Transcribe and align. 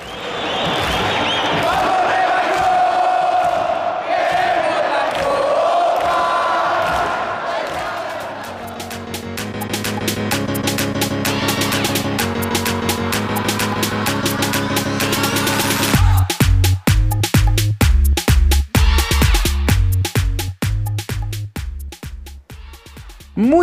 何? 0.00 0.81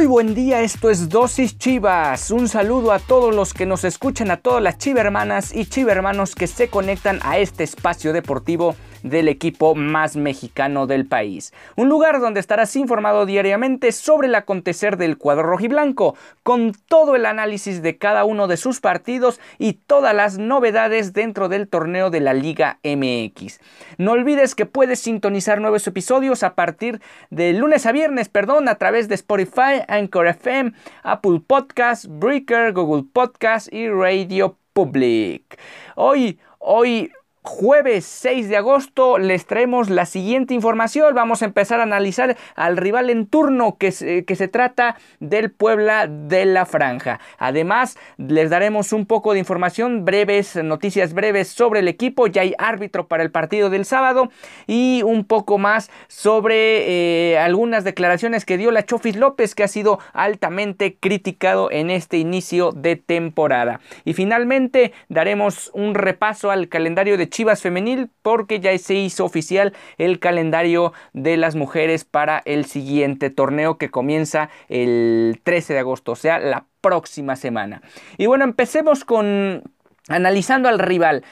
Buen 0.10 0.34
día, 0.34 0.62
esto 0.62 0.90
es 0.90 1.08
Dosis 1.08 1.60
Chivas. 1.60 2.32
Un 2.32 2.50
saludo 2.50 2.92
a 2.92 2.98
todos 3.00 3.34
los 3.34 3.54
que 3.54 3.68
nos 3.68 3.84
escuchan, 3.84 4.32
a 4.32 4.38
todas 4.38 4.62
las 4.62 4.80
chivermanas 4.80 5.56
y 5.56 5.68
chivermanos 5.68 6.34
que 6.34 6.48
se 6.48 6.68
conectan 6.68 7.20
a 7.22 7.38
este 7.38 7.64
espacio 7.64 8.12
deportivo 8.12 8.76
del 9.04 9.28
equipo 9.28 9.76
más 9.76 10.16
mexicano 10.16 10.88
del 10.88 11.06
país. 11.06 11.54
Un 11.76 11.90
lugar 11.90 12.20
donde 12.20 12.40
estarás 12.40 12.76
informado 12.76 13.26
diariamente 13.26 13.92
sobre 13.92 14.28
el 14.28 14.36
acontecer 14.36 14.98
del 14.98 15.18
cuadro 15.18 15.44
rojiblanco, 15.44 16.16
con 16.44 16.74
todo 16.88 17.16
el 17.16 17.26
análisis 17.26 17.82
de 17.82 17.98
cada 17.98 18.26
uno 18.26 18.48
de 18.48 18.58
sus 18.58 18.80
partidos 18.80 19.40
y 19.58 19.74
todas 19.74 20.16
las 20.16 20.38
novedades 20.38 21.14
dentro 21.14 21.50
del 21.50 21.68
torneo 21.68 22.10
de 22.10 22.20
la 22.20 22.34
Liga 22.34 22.80
MX. 22.84 23.60
No 23.98 24.12
olvides 24.12 24.56
que 24.56 24.66
puedes 24.66 25.00
sintonizar 25.00 25.62
nuevos 25.62 25.86
episodios 25.88 26.44
a 26.44 26.56
partir 26.56 27.02
de 27.30 27.54
lunes 27.54 27.86
a 27.86 27.92
viernes, 27.92 28.30
perdón, 28.30 28.68
a 28.68 28.76
través 28.76 29.08
de 29.08 29.16
Spotify, 29.16 29.84
Anchor 29.88 30.28
FM, 30.28 30.74
Apple 31.04 31.42
Podcasts, 31.46 32.08
Breaker, 32.10 32.74
Google 32.74 33.06
Podcasts 33.12 33.70
y 33.72 33.90
Radio 33.90 34.58
Public. 34.74 35.60
Hoy, 35.96 36.40
hoy 36.60 37.12
jueves 37.42 38.06
6 38.06 38.50
de 38.50 38.58
agosto 38.58 39.18
les 39.18 39.46
traemos 39.46 39.90
la 39.90 40.06
siguiente 40.06 40.54
información. 40.54 41.16
Vamos 41.16 41.42
a 41.42 41.46
empezar 41.46 41.80
a 41.80 41.84
analizar 41.84 42.38
al 42.56 42.78
rival 42.78 43.10
en 43.10 43.28
turno 43.28 43.78
que, 43.78 44.26
que, 44.26 44.36
se 44.36 44.48
trata 44.48 44.98
del 45.20 45.52
Puebla 45.52 46.08
de 46.08 46.46
la 46.46 46.66
Franja. 46.66 47.20
Además, 47.38 47.98
les 48.18 48.50
daremos 48.50 48.92
un 48.94 49.06
poco 49.06 49.34
de 49.34 49.40
información, 49.40 50.06
breves, 50.06 50.56
noticias 50.58 51.14
breves 51.14 51.48
sobre 51.48 51.80
el 51.80 51.88
equipo. 51.88 52.28
Ya 52.28 52.42
hay 52.42 52.54
árbitro 52.58 53.08
para 53.08 53.24
el 53.24 53.32
partido 53.32 53.70
del 53.70 53.86
sábado 53.86 54.30
y 54.68 55.02
un 55.04 55.24
poco 55.24 55.58
más 55.58 55.90
sobre 56.08 57.32
eh, 57.32 57.38
algunas 57.38 57.84
declaraciones 57.84 58.46
que 58.46 58.58
dio 58.58 58.72
la 58.72 58.86
Chofis 58.86 59.16
López 59.16 59.56
que 59.56 59.64
ha 59.64 59.68
sido 59.68 60.00
altamente 60.14 60.98
criticado 61.00 61.72
en 61.72 61.90
este 61.90 62.18
inicio 62.18 62.72
de 62.72 62.96
temporada. 62.96 63.80
Y 64.04 64.14
finalmente 64.14 64.92
daremos 65.08 65.72
un 65.74 65.96
repaso 65.96 66.52
al 66.52 66.68
calendario 66.68 67.18
de 67.18 67.29
Chivas 67.30 67.62
Femenil 67.62 68.10
porque 68.22 68.60
ya 68.60 68.78
se 68.78 68.96
hizo 68.96 69.26
oficial 69.26 69.74
el 69.98 70.20
calendario 70.20 70.94
de 71.14 71.38
las 71.38 71.56
mujeres 71.56 72.06
para 72.06 72.42
el 72.46 72.66
siguiente 72.66 73.30
torneo 73.30 73.78
que 73.78 73.90
comienza 73.90 74.50
el 74.68 75.40
13 75.44 75.74
de 75.74 75.80
agosto, 75.80 76.12
o 76.14 76.16
sea, 76.16 76.40
la 76.40 76.66
próxima 76.82 77.36
semana. 77.36 77.82
Y 78.18 78.26
bueno, 78.26 78.44
empecemos 78.44 79.06
con 79.06 79.64
analizando 80.08 80.70
al 80.70 80.80
rival. 80.80 81.24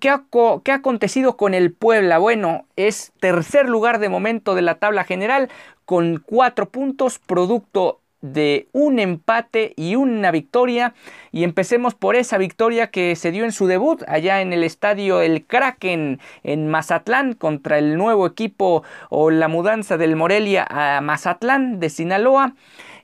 ¿Qué 0.00 0.10
ha, 0.10 0.24
¿Qué 0.62 0.70
ha, 0.70 0.76
acontecido 0.76 1.36
con 1.36 1.54
el 1.54 1.72
Puebla? 1.72 2.18
Bueno, 2.18 2.66
es 2.76 3.12
tercer 3.18 3.68
lugar 3.68 3.98
de 3.98 4.08
momento 4.08 4.54
de 4.54 4.62
la 4.62 4.76
tabla 4.76 5.02
general 5.02 5.48
con 5.84 6.22
cuatro 6.24 6.68
puntos, 6.68 7.18
producto 7.18 8.01
de 8.22 8.68
un 8.72 8.98
empate 8.98 9.74
y 9.76 9.96
una 9.96 10.30
victoria. 10.30 10.94
Y 11.30 11.44
empecemos 11.44 11.94
por 11.94 12.16
esa 12.16 12.38
victoria 12.38 12.90
que 12.90 13.14
se 13.16 13.30
dio 13.30 13.44
en 13.44 13.52
su 13.52 13.66
debut 13.66 14.02
allá 14.08 14.40
en 14.40 14.52
el 14.52 14.64
estadio 14.64 15.20
El 15.20 15.44
Kraken 15.44 16.20
en 16.42 16.68
Mazatlán 16.68 17.34
contra 17.34 17.78
el 17.78 17.98
nuevo 17.98 18.26
equipo 18.26 18.82
o 19.10 19.30
la 19.30 19.48
mudanza 19.48 19.96
del 19.96 20.16
Morelia 20.16 20.66
a 20.68 21.00
Mazatlán 21.00 21.80
de 21.80 21.90
Sinaloa 21.90 22.54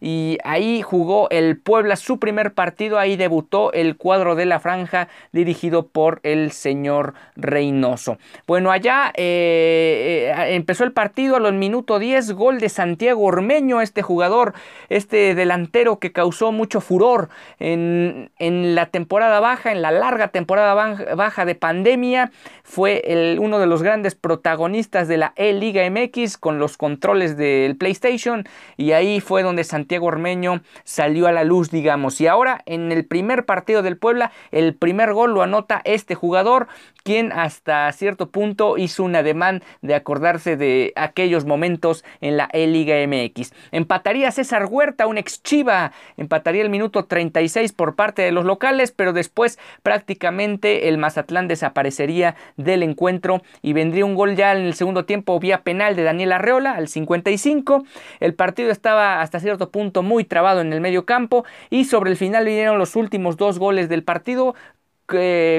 y 0.01 0.39
ahí 0.45 0.83
jugó 0.83 1.29
el 1.31 1.59
Puebla 1.59 1.97
su 1.97 2.19
primer 2.19 2.53
partido, 2.53 2.99
ahí 2.99 3.17
debutó 3.17 3.73
el 3.73 3.97
cuadro 3.97 4.35
de 4.35 4.47
la 4.47 4.61
franja 4.61 5.09
dirigido 5.33 5.87
por 5.87 6.21
el 6.23 6.53
señor 6.53 7.15
Reynoso. 7.37 8.19
Bueno, 8.47 8.71
allá 8.71 9.13
eh, 9.17 10.33
eh, 10.37 10.55
empezó 10.55 10.85
el 10.85 10.93
partido 10.93 11.37
a 11.37 11.41
los 11.41 11.53
minutos 11.53 12.01
10, 12.01 12.33
gol 12.33 12.59
de 12.59 12.69
Santiago 12.69 13.23
Ormeño, 13.25 13.81
este 13.81 14.03
jugador, 14.03 14.55
este 14.89 15.35
delantero 15.35 15.99
que 15.99 16.13
causó 16.13 16.53
mucho 16.53 16.81
furor 16.81 17.29
en, 17.59 18.31
la 18.39 18.87
temporada 18.87 19.41
baja, 19.41 19.73
en 19.73 19.83
la 19.83 19.91
larga 19.91 20.29
temporada 20.29 20.75
baja 21.15 21.45
de 21.45 21.55
pandemia, 21.55 22.31
fue 22.63 23.37
uno 23.41 23.59
de 23.59 23.67
los 23.67 23.83
grandes 23.83 24.15
protagonistas 24.15 25.09
de 25.09 25.17
la 25.17 25.33
E-Liga 25.37 25.89
MX 25.91 26.39
con 26.39 26.59
los 26.59 26.77
controles 26.77 27.37
del 27.37 27.77
PlayStation 27.77 28.45
y 28.77 28.93
ahí 28.93 29.21
fue 29.21 29.43
donde 29.43 29.65
Santiago 29.65 29.88
Santiago 29.88 30.09
Ormeño 30.09 30.60
salió 30.84 31.28
a 31.28 31.32
la 31.32 31.44
luz, 31.44 31.71
digamos. 31.71 32.21
Y 32.21 32.26
ahora 32.26 32.60
en 32.66 32.93
el 32.93 33.06
primer 33.06 33.47
partido 33.47 33.81
del 33.81 33.97
Puebla, 33.97 34.32
el 34.50 34.75
primer 34.75 35.15
gol 35.15 35.32
lo 35.32 35.41
anota 35.41 35.81
este 35.84 36.15
jugador, 36.15 36.69
quien 37.04 37.32
hasta 37.32 37.91
cierto 37.93 38.28
punto 38.28 38.76
hizo 38.76 39.03
un 39.03 39.16
ademán 39.16 39.62
de 39.81 39.94
acordarse 39.94 40.59
de 40.59 40.93
aquellos 40.94 41.47
momentos 41.47 42.04
en 42.21 42.37
la 42.37 42.50
E-Liga 42.53 42.97
MX. 43.06 43.54
Empataría 43.72 44.31
César 44.31 44.66
Huerta, 44.66 45.06
un 45.06 45.16
ex 45.16 45.43
Chiva, 45.43 45.93
empataría 46.19 46.60
el 46.60 46.69
minuto 46.69 47.06
36 47.06 47.72
por 47.72 47.94
parte 47.94 48.20
de 48.20 48.31
los 48.31 48.44
locales, 48.44 48.93
pero 48.93 49.15
después 49.15 49.59
prácticamente 49.82 50.88
el 50.88 50.99
Mazatlán 50.99 51.49
desaparecería 51.49 52.37
del 52.59 52.82
encuentro 52.82 53.41
y 53.62 53.72
vendría 53.72 54.05
un 54.05 54.15
gol 54.15 54.37
ya 54.37 54.53
en 54.53 54.66
el 54.66 54.75
segundo 54.75 55.06
tiempo 55.06 55.41
vía 55.41 55.62
penal 55.62 55.97
de 55.97 56.03
Daniel 56.03 56.32
Arreola 56.32 56.72
al 56.72 56.88
55. 56.88 57.87
El 58.20 58.34
partido 58.34 58.70
estaba 58.70 59.22
hasta 59.22 59.41
cierto 59.41 59.70
punto 59.70 59.78
punto 59.78 60.03
muy 60.03 60.25
trabado 60.25 60.61
en 60.61 60.72
el 60.72 60.81
medio 60.81 61.06
campo 61.06 61.44
y 61.71 61.84
sobre 61.84 62.11
el 62.11 62.16
final 62.16 62.44
vinieron 62.44 62.78
los 62.78 62.97
últimos 62.97 63.37
dos 63.37 63.61
goles 63.61 63.89
del 63.89 64.03
partido 64.03 64.56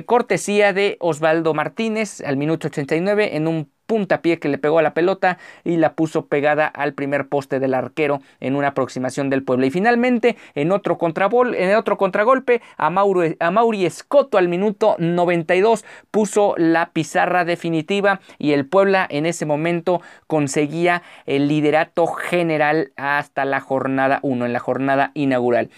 cortesía 0.06 0.74
de 0.74 0.98
Osvaldo 1.00 1.54
Martínez 1.54 2.20
al 2.22 2.36
minuto 2.36 2.68
89 2.68 3.38
en 3.38 3.48
un 3.48 3.72
puntapié 3.90 4.38
que 4.38 4.50
le 4.50 4.60
pegó 4.60 4.78
a 4.78 4.84
la 4.84 4.94
pelota 4.94 5.40
y 5.66 5.78
la 5.78 5.94
puso 5.94 6.28
pegada 6.28 6.68
al 6.68 6.94
primer 6.94 7.28
poste 7.28 7.60
del 7.60 7.74
arquero 7.74 8.22
en 8.40 8.56
una 8.56 8.68
aproximación 8.68 9.32
del 9.32 9.42
pueblo. 9.42 9.66
Y 9.66 9.72
finalmente, 9.72 10.38
en 10.54 10.72
otro, 10.72 11.00
en 11.02 11.76
otro 11.76 11.98
contragolpe, 11.98 12.62
a, 12.78 12.92
Mauro, 12.92 13.24
a 13.40 13.52
Mauri 13.52 13.88
Escoto 13.88 14.38
al 14.38 14.48
minuto 14.48 14.96
92 15.00 15.84
puso 16.12 16.54
la 16.58 16.92
pizarra 16.92 17.46
definitiva 17.46 18.22
y 18.38 18.52
el 18.52 18.68
Puebla 18.68 19.08
en 19.10 19.26
ese 19.26 19.48
momento 19.48 20.02
conseguía 20.28 21.02
el 21.26 21.48
liderato 21.48 22.06
general 22.06 22.92
hasta 22.96 23.44
la 23.44 23.60
jornada 23.60 24.20
1, 24.22 24.46
en 24.46 24.54
la 24.54 24.60
jornada 24.60 25.10
inaugural. 25.16 25.72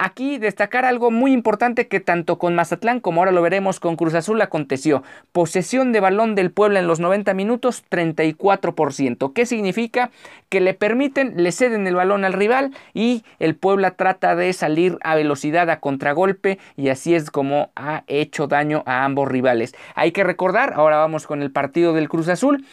Aquí 0.00 0.38
destacar 0.38 0.84
algo 0.84 1.12
muy 1.12 1.32
importante 1.32 1.86
que 1.86 2.00
tanto 2.00 2.36
con 2.38 2.56
Mazatlán 2.56 2.98
como 2.98 3.20
ahora 3.20 3.30
lo 3.30 3.42
veremos 3.42 3.78
con 3.78 3.94
Cruz 3.94 4.14
Azul 4.14 4.42
aconteció. 4.42 5.04
Posesión 5.30 5.92
de 5.92 6.00
balón 6.00 6.34
del 6.34 6.50
Puebla 6.50 6.80
en 6.80 6.88
los 6.88 6.98
90 6.98 7.32
minutos 7.32 7.43
minutos 7.44 7.84
34%. 7.90 9.32
¿Qué 9.34 9.44
significa? 9.44 10.10
Que 10.48 10.60
le 10.60 10.72
permiten, 10.72 11.34
le 11.36 11.52
ceden 11.52 11.86
el 11.86 11.94
balón 11.94 12.24
al 12.24 12.32
rival 12.32 12.72
y 12.94 13.22
el 13.38 13.54
Puebla 13.54 13.92
trata 13.92 14.34
de 14.34 14.52
salir 14.54 14.96
a 15.02 15.14
velocidad 15.14 15.68
a 15.68 15.80
contragolpe 15.80 16.58
y 16.76 16.88
así 16.88 17.14
es 17.14 17.30
como 17.30 17.70
ha 17.76 18.04
hecho 18.06 18.46
daño 18.46 18.82
a 18.86 19.04
ambos 19.04 19.28
rivales. 19.28 19.74
Hay 19.94 20.12
que 20.12 20.24
recordar, 20.24 20.72
ahora 20.74 20.96
vamos 20.96 21.26
con 21.26 21.42
el 21.42 21.50
partido 21.50 21.92
del 21.92 22.08
Cruz 22.08 22.28
Azul, 22.28 22.64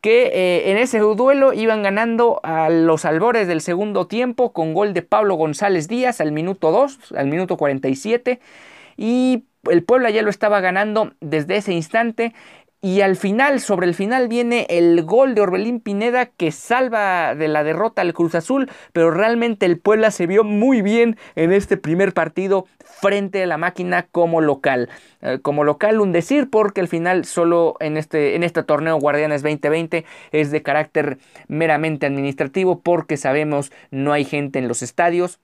que 0.00 0.26
eh, 0.26 0.70
en 0.72 0.76
ese 0.76 0.98
duelo 0.98 1.52
iban 1.52 1.82
ganando 1.84 2.40
a 2.42 2.68
los 2.68 3.04
albores 3.04 3.46
del 3.46 3.60
segundo 3.60 4.08
tiempo 4.08 4.52
con 4.52 4.74
gol 4.74 4.92
de 4.92 5.02
Pablo 5.02 5.36
González 5.36 5.86
Díaz 5.86 6.20
al 6.20 6.32
minuto 6.32 6.72
2, 6.72 7.12
al 7.16 7.28
minuto 7.28 7.56
47 7.56 8.40
y 8.96 9.44
el 9.70 9.82
Puebla 9.82 10.10
ya 10.10 10.22
lo 10.22 10.30
estaba 10.30 10.60
ganando 10.60 11.12
desde 11.20 11.56
ese 11.56 11.72
instante 11.72 12.34
Y 12.86 13.00
al 13.00 13.16
final, 13.16 13.58
sobre 13.58 13.88
el 13.88 13.94
final, 13.94 14.28
viene 14.28 14.64
el 14.70 15.02
gol 15.02 15.34
de 15.34 15.40
Orbelín 15.40 15.80
Pineda 15.80 16.26
que 16.26 16.52
salva 16.52 17.34
de 17.34 17.48
la 17.48 17.64
derrota 17.64 18.00
al 18.00 18.14
Cruz 18.14 18.36
Azul, 18.36 18.70
pero 18.92 19.10
realmente 19.10 19.66
el 19.66 19.80
Puebla 19.80 20.12
se 20.12 20.28
vio 20.28 20.44
muy 20.44 20.82
bien 20.82 21.18
en 21.34 21.52
este 21.52 21.78
primer 21.78 22.14
partido 22.14 22.66
frente 22.84 23.42
a 23.42 23.46
la 23.48 23.58
máquina 23.58 24.06
como 24.12 24.40
local. 24.40 24.88
Eh, 25.20 25.40
como 25.42 25.64
local 25.64 26.00
un 26.00 26.12
decir 26.12 26.48
porque 26.48 26.80
al 26.80 26.86
final 26.86 27.24
solo 27.24 27.74
en 27.80 27.96
este, 27.96 28.36
en 28.36 28.44
este 28.44 28.62
torneo 28.62 29.00
Guardianes 29.00 29.42
2020 29.42 30.04
es 30.30 30.52
de 30.52 30.62
carácter 30.62 31.18
meramente 31.48 32.06
administrativo 32.06 32.82
porque 32.82 33.16
sabemos 33.16 33.72
no 33.90 34.12
hay 34.12 34.24
gente 34.24 34.60
en 34.60 34.68
los 34.68 34.82
estadios 34.82 35.40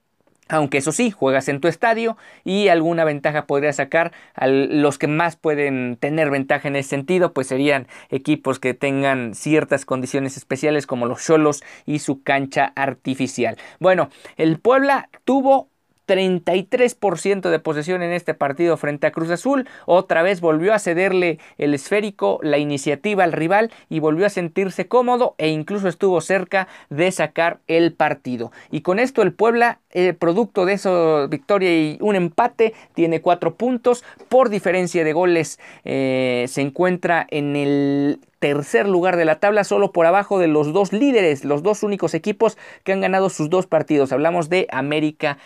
aunque 0.49 0.79
eso 0.79 0.93
sí, 0.93 1.11
juegas 1.11 1.49
en 1.49 1.61
tu 1.61 1.69
estadio 1.69 2.17
y 2.45 2.69
alguna 2.69 3.05
ventaja 3.05 3.47
podría 3.47 3.73
sacar. 3.73 4.13
A 4.35 4.47
los 4.47 4.99
que 4.99 5.07
más 5.07 5.37
pueden 5.37 5.97
tener 5.99 6.31
ventaja 6.31 6.69
en 6.69 6.77
ese 6.77 6.91
sentido, 6.91 7.33
pues 7.33 7.47
serían 7.47 7.87
equipos 8.11 8.59
que 8.59 8.75
tengan 8.75 9.35
ciertas 9.35 9.85
condiciones 9.85 10.37
especiales 10.37 10.87
como 10.87 11.07
los 11.07 11.25
Cholos 11.25 11.63
y 11.87 12.01
su 12.01 12.23
cancha 12.23 12.73
artificial. 12.77 13.57
Bueno, 13.81 14.11
el 14.37 14.59
Puebla 14.59 15.09
tuvo 15.25 15.72
33% 16.13 17.49
de 17.49 17.59
posesión 17.59 18.03
en 18.03 18.13
este 18.13 18.35
partido 18.35 18.77
frente 18.77 19.07
a 19.07 19.13
Cruz 19.13 19.31
Azul. 19.31 19.67
Otra 19.87 20.23
vez 20.23 20.41
volvió 20.41 20.75
a 20.75 20.79
cederle 20.79 21.39
el 21.57 21.73
esférico, 21.73 22.39
la 22.43 22.59
iniciativa 22.59 23.25
al 23.25 23.33
rival 23.33 23.71
y 23.89 24.01
volvió 24.01 24.27
a 24.27 24.31
sentirse 24.31 24.89
cómodo 24.89 25.35
e 25.39 25.49
incluso 25.49 25.89
estuvo 25.89 26.21
cerca 26.21 26.69
de 26.91 27.11
sacar 27.11 27.61
el 27.67 27.93
partido. 27.95 28.53
Y 28.71 28.83
con 28.83 28.99
esto 28.99 29.23
el 29.23 29.33
Puebla, 29.33 29.81
eh, 29.91 30.13
producto 30.13 30.67
de 30.67 30.75
esa 30.75 31.27
victoria 31.29 31.73
y 31.73 31.97
un 32.01 32.17
empate, 32.17 32.75
tiene 32.95 33.23
cuatro 33.23 33.55
puntos. 33.55 34.05
Por 34.29 34.51
diferencia 34.51 35.05
de 35.05 35.13
goles 35.13 35.59
eh, 35.85 36.45
se 36.49 36.61
encuentra 36.61 37.27
en 37.31 37.57
el 37.57 38.21
tercer 38.43 38.89
lugar 38.89 39.17
de 39.17 39.25
la 39.25 39.39
tabla, 39.39 39.63
solo 39.63 39.93
por 39.93 40.05
abajo 40.05 40.41
de 40.41 40.49
los 40.49 40.73
dos 40.73 40.93
líderes, 40.93 41.45
los 41.45 41.63
dos 41.63 41.85
únicos 41.85 42.13
equipos 42.13 42.59
que 42.83 42.93
han 42.93 43.01
ganado 43.01 43.31
sus 43.31 43.49
dos 43.49 43.69
partidos. 43.69 44.11
Hablamos 44.11 44.49
de 44.49 44.67
América 44.73 45.39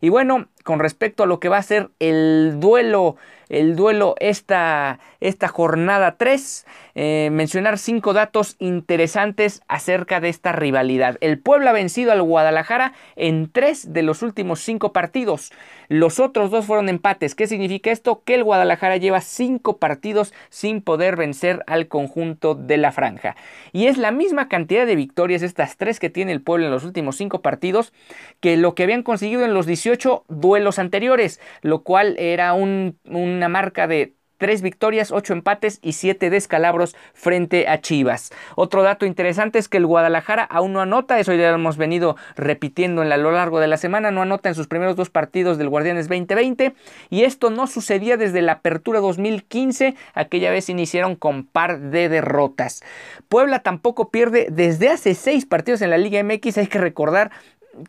Y 0.00 0.08
bueno, 0.08 0.48
con 0.64 0.78
respecto 0.78 1.22
a 1.22 1.26
lo 1.26 1.40
que 1.40 1.48
va 1.48 1.58
a 1.58 1.62
ser 1.62 1.90
el 1.98 2.56
duelo, 2.60 3.16
el 3.48 3.74
duelo 3.76 4.14
esta, 4.20 5.00
esta 5.20 5.48
jornada 5.48 6.16
3, 6.16 6.66
eh, 7.00 7.30
mencionar 7.30 7.78
cinco 7.78 8.12
datos 8.12 8.56
interesantes 8.58 9.62
acerca 9.68 10.18
de 10.18 10.30
esta 10.30 10.50
rivalidad. 10.50 11.16
El 11.20 11.38
pueblo 11.38 11.70
ha 11.70 11.72
vencido 11.72 12.10
al 12.10 12.22
Guadalajara 12.22 12.92
en 13.14 13.52
tres 13.52 13.92
de 13.92 14.02
los 14.02 14.20
últimos 14.22 14.58
cinco 14.58 14.92
partidos. 14.92 15.52
Los 15.86 16.18
otros 16.18 16.50
dos 16.50 16.66
fueron 16.66 16.88
empates. 16.88 17.36
¿Qué 17.36 17.46
significa 17.46 17.92
esto? 17.92 18.24
Que 18.24 18.34
el 18.34 18.42
Guadalajara 18.42 18.96
lleva 18.96 19.20
cinco 19.20 19.76
partidos 19.76 20.34
sin 20.48 20.82
poder 20.82 21.14
vencer 21.14 21.62
al 21.68 21.86
conjunto 21.86 22.56
de 22.56 22.78
la 22.78 22.90
franja. 22.90 23.36
Y 23.70 23.86
es 23.86 23.96
la 23.96 24.10
misma 24.10 24.48
cantidad 24.48 24.84
de 24.84 24.96
victorias, 24.96 25.42
estas 25.42 25.76
tres 25.76 26.00
que 26.00 26.10
tiene 26.10 26.32
el 26.32 26.42
pueblo 26.42 26.66
en 26.66 26.72
los 26.72 26.82
últimos 26.82 27.14
cinco 27.14 27.42
partidos, 27.42 27.92
que 28.40 28.56
lo 28.56 28.74
que 28.74 28.82
habían 28.82 29.04
conseguido 29.04 29.44
en 29.44 29.54
los 29.54 29.66
18 29.66 30.24
duelos 30.26 30.80
anteriores, 30.80 31.40
lo 31.62 31.84
cual 31.84 32.16
era 32.18 32.54
una 32.54 33.48
marca 33.48 33.86
de 33.86 34.17
tres 34.38 34.62
victorias, 34.62 35.12
ocho 35.12 35.32
empates 35.32 35.80
y 35.82 35.92
siete 35.92 36.30
descalabros 36.30 36.96
frente 37.12 37.68
a 37.68 37.80
Chivas. 37.80 38.30
Otro 38.56 38.82
dato 38.82 39.04
interesante 39.04 39.58
es 39.58 39.68
que 39.68 39.76
el 39.76 39.86
Guadalajara 39.86 40.44
aún 40.44 40.72
no 40.72 40.80
anota, 40.80 41.18
eso 41.18 41.34
ya 41.34 41.50
lo 41.50 41.56
hemos 41.56 41.76
venido 41.76 42.16
repitiendo 42.36 43.02
a 43.02 43.16
lo 43.16 43.32
largo 43.32 43.60
de 43.60 43.66
la 43.66 43.76
semana, 43.76 44.10
no 44.10 44.22
anota 44.22 44.48
en 44.48 44.54
sus 44.54 44.68
primeros 44.68 44.96
dos 44.96 45.10
partidos 45.10 45.58
del 45.58 45.68
Guardianes 45.68 46.08
2020 46.08 46.74
y 47.10 47.24
esto 47.24 47.50
no 47.50 47.66
sucedía 47.66 48.16
desde 48.16 48.42
la 48.42 48.52
apertura 48.52 49.00
2015, 49.00 49.94
aquella 50.14 50.50
vez 50.50 50.68
iniciaron 50.68 51.16
con 51.16 51.44
par 51.44 51.80
de 51.80 52.08
derrotas. 52.08 52.82
Puebla 53.28 53.60
tampoco 53.60 54.10
pierde 54.10 54.46
desde 54.50 54.88
hace 54.88 55.14
seis 55.14 55.44
partidos 55.44 55.82
en 55.82 55.90
la 55.90 55.98
Liga 55.98 56.22
MX, 56.22 56.58
hay 56.58 56.66
que 56.68 56.78
recordar 56.78 57.30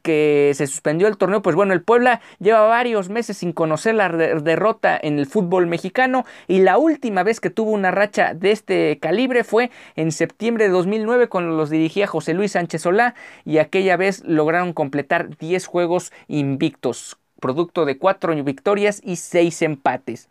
que 0.01 0.51
se 0.55 0.67
suspendió 0.67 1.07
el 1.07 1.17
torneo, 1.17 1.41
pues 1.41 1.55
bueno, 1.55 1.73
el 1.73 1.81
Puebla 1.81 2.21
lleva 2.39 2.61
varios 2.67 3.09
meses 3.09 3.37
sin 3.37 3.53
conocer 3.53 3.95
la 3.95 4.09
derrota 4.09 4.99
en 5.01 5.19
el 5.19 5.25
fútbol 5.25 5.67
mexicano 5.67 6.25
y 6.47 6.59
la 6.59 6.77
última 6.77 7.23
vez 7.23 7.39
que 7.39 7.49
tuvo 7.49 7.71
una 7.71 7.91
racha 7.91 8.33
de 8.33 8.51
este 8.51 8.99
calibre 8.99 9.43
fue 9.43 9.71
en 9.95 10.11
septiembre 10.11 10.65
de 10.65 10.71
2009 10.71 11.27
cuando 11.27 11.55
los 11.55 11.69
dirigía 11.69 12.07
José 12.07 12.33
Luis 12.33 12.53
Sánchez 12.53 12.81
Solá 12.81 13.15
y 13.45 13.57
aquella 13.57 13.97
vez 13.97 14.23
lograron 14.25 14.73
completar 14.73 15.37
10 15.37 15.65
juegos 15.65 16.11
invictos 16.27 17.17
producto 17.39 17.85
de 17.85 17.97
cuatro 17.97 18.35
victorias 18.43 19.01
y 19.03 19.15
seis 19.15 19.61
empates. 19.61 20.29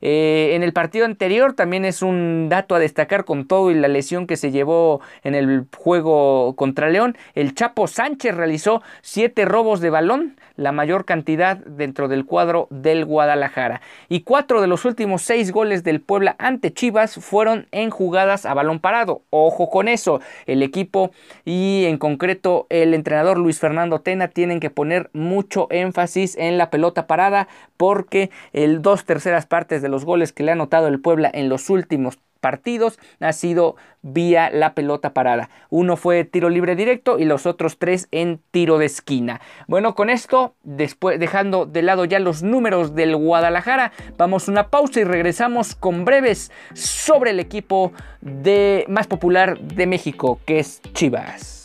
Eh, 0.00 0.50
en 0.54 0.62
el 0.62 0.72
partido 0.72 1.04
anterior 1.04 1.54
también 1.54 1.84
es 1.84 2.02
un 2.02 2.48
dato 2.48 2.74
a 2.74 2.78
destacar 2.78 3.24
con 3.24 3.46
todo 3.46 3.70
y 3.70 3.74
la 3.74 3.88
lesión 3.88 4.26
que 4.26 4.36
se 4.36 4.50
llevó 4.50 5.00
en 5.22 5.34
el 5.34 5.66
juego 5.74 6.54
contra 6.56 6.90
León. 6.90 7.16
El 7.34 7.54
Chapo 7.54 7.86
Sánchez 7.86 8.34
realizó 8.34 8.82
siete 9.02 9.44
robos 9.44 9.80
de 9.80 9.90
balón, 9.90 10.36
la 10.56 10.72
mayor 10.72 11.04
cantidad 11.04 11.58
dentro 11.58 12.08
del 12.08 12.24
cuadro 12.24 12.66
del 12.70 13.04
Guadalajara. 13.04 13.80
Y 14.08 14.20
cuatro 14.20 14.60
de 14.60 14.66
los 14.66 14.84
últimos 14.84 15.22
seis 15.22 15.52
goles 15.52 15.84
del 15.84 16.00
Puebla 16.00 16.36
ante 16.38 16.72
Chivas 16.72 17.16
fueron 17.16 17.68
en 17.72 17.90
jugadas 17.90 18.46
a 18.46 18.54
balón 18.54 18.80
parado. 18.80 19.22
Ojo 19.30 19.70
con 19.70 19.88
eso, 19.88 20.20
el 20.46 20.62
equipo 20.62 21.10
y 21.44 21.84
en 21.86 21.98
concreto 21.98 22.66
el 22.70 22.94
entrenador 22.94 23.38
Luis 23.38 23.58
Fernando 23.58 24.00
Tena 24.00 24.28
tienen 24.28 24.60
que 24.60 24.70
poner 24.70 25.10
mucho 25.12 25.68
énfasis 25.70 26.36
en 26.36 26.58
la 26.58 26.70
pelota 26.70 27.06
parada 27.06 27.48
porque 27.76 28.30
el 28.52 28.82
dos 28.82 29.04
terceras 29.04 29.46
partes 29.46 29.82
de 29.82 29.88
los 29.88 30.04
goles 30.04 30.32
que 30.32 30.42
le 30.42 30.50
ha 30.50 30.54
anotado 30.54 30.88
el 30.88 31.00
Puebla 31.00 31.30
en 31.32 31.48
los 31.48 31.70
últimos 31.70 32.18
partidos 32.46 33.00
ha 33.18 33.32
sido 33.32 33.74
vía 34.02 34.50
la 34.50 34.72
pelota 34.72 35.12
parada. 35.12 35.50
Uno 35.68 35.96
fue 35.96 36.22
tiro 36.22 36.48
libre 36.48 36.76
directo 36.76 37.18
y 37.18 37.24
los 37.24 37.44
otros 37.44 37.76
tres 37.76 38.06
en 38.12 38.40
tiro 38.52 38.78
de 38.78 38.86
esquina. 38.86 39.40
Bueno, 39.66 39.96
con 39.96 40.10
esto, 40.10 40.54
después 40.62 41.18
dejando 41.18 41.66
de 41.66 41.82
lado 41.82 42.04
ya 42.04 42.20
los 42.20 42.44
números 42.44 42.94
del 42.94 43.16
Guadalajara, 43.16 43.90
vamos 44.16 44.46
a 44.46 44.52
una 44.52 44.68
pausa 44.68 45.00
y 45.00 45.04
regresamos 45.04 45.74
con 45.74 46.04
breves 46.04 46.52
sobre 46.72 47.32
el 47.32 47.40
equipo 47.40 47.90
de 48.20 48.84
más 48.86 49.08
popular 49.08 49.58
de 49.58 49.88
México, 49.88 50.38
que 50.46 50.60
es 50.60 50.80
Chivas. 50.92 51.55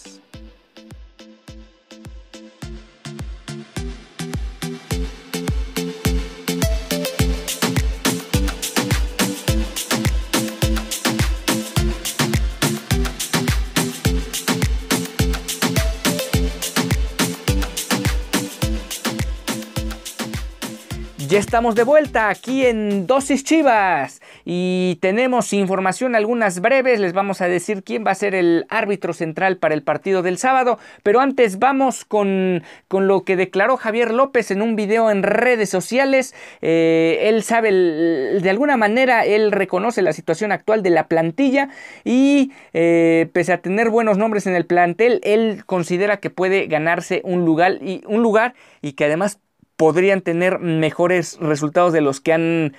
Ya 21.32 21.40
estamos 21.40 21.76
de 21.76 21.84
vuelta 21.84 22.28
aquí 22.28 22.66
en 22.66 23.08
Dosis 23.08 23.46
Chivas 23.46 24.22
y 24.44 24.98
tenemos 25.00 25.54
información, 25.54 26.14
algunas 26.14 26.60
breves. 26.60 27.00
Les 27.00 27.14
vamos 27.14 27.40
a 27.40 27.48
decir 27.48 27.86
quién 27.86 28.06
va 28.06 28.12
a 28.12 28.16
ser 28.16 28.36
el 28.36 28.66
árbitro 28.68 29.14
central 29.14 29.56
para 29.56 29.74
el 29.74 29.82
partido 29.82 30.24
del 30.24 30.38
sábado. 30.38 30.78
Pero 31.04 31.22
antes 31.22 31.58
vamos 31.58 32.04
con, 32.04 32.64
con 32.90 33.08
lo 33.08 33.24
que 33.24 33.38
declaró 33.38 33.78
Javier 33.78 34.14
López 34.14 34.52
en 34.52 34.62
un 34.62 34.76
video 34.76 35.10
en 35.10 35.24
redes 35.24 35.70
sociales. 35.70 36.36
Eh, 36.62 37.20
él 37.22 37.44
sabe, 37.44 37.72
de 37.72 38.50
alguna 38.50 38.76
manera, 38.76 39.24
él 39.24 39.54
reconoce 39.54 40.02
la 40.02 40.12
situación 40.12 40.52
actual 40.52 40.84
de 40.84 40.90
la 40.90 41.08
plantilla 41.08 41.70
y 42.04 42.52
eh, 42.74 43.30
pese 43.32 43.54
a 43.54 43.62
tener 43.62 43.90
buenos 43.90 44.18
nombres 44.18 44.48
en 44.48 44.56
el 44.56 44.66
plantel, 44.66 45.22
él 45.24 45.64
considera 45.66 46.18
que 46.18 46.30
puede 46.30 46.68
ganarse 46.68 47.22
un 47.24 47.46
lugar 47.46 47.76
y, 47.82 48.04
un 48.06 48.22
lugar 48.22 48.54
y 48.82 48.94
que 48.94 49.06
además 49.06 49.40
podrían 49.82 50.22
tener 50.22 50.60
mejores 50.60 51.40
resultados 51.42 51.92
de 51.92 52.02
los 52.02 52.22
que 52.22 52.34
han 52.34 52.76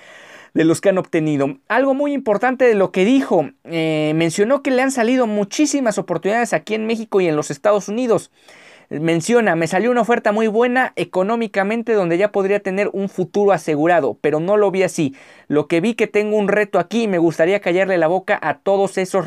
de 0.53 0.63
los 0.63 0.79
que 0.79 0.87
han 0.87 0.97
obtenido. 0.97 1.57
Algo 1.67 1.93
muy 1.93 2.13
importante 2.13 2.63
de 2.63 2.75
lo 2.75 2.93
que 2.93 3.03
dijo, 3.03 3.49
eh, 3.65 4.13
mencionó 4.15 4.63
que 4.63 4.71
le 4.71 4.83
han 4.83 4.91
salido 4.91 5.27
muchísimas 5.27 5.97
oportunidades 5.97 6.53
aquí 6.53 6.75
en 6.75 6.87
México 6.87 7.19
y 7.19 7.27
en 7.27 7.35
los 7.35 7.51
Estados 7.51 7.89
Unidos. 7.89 8.31
Menciona, 8.99 9.55
me 9.55 9.65
salió 9.65 9.89
una 9.89 10.01
oferta 10.01 10.31
muy 10.31 10.47
buena 10.47 10.93
económicamente 10.95 11.93
donde 11.93 12.17
ya 12.17 12.31
podría 12.31 12.59
tener 12.59 12.89
un 12.93 13.09
futuro 13.09 13.51
asegurado, 13.51 14.19
pero 14.21 14.39
no 14.39 14.55
lo 14.55 14.69
vi 14.69 14.83
así. 14.83 15.15
Lo 15.47 15.67
que 15.67 15.81
vi 15.81 15.95
que 15.95 16.05
tengo 16.05 16.37
un 16.37 16.47
reto 16.47 16.77
aquí 16.77 17.03
y 17.03 17.07
me 17.07 17.17
gustaría 17.17 17.59
callarle 17.59 17.97
la 17.97 18.07
boca 18.07 18.37
a 18.41 18.59
todos 18.59 18.97
esos 18.97 19.25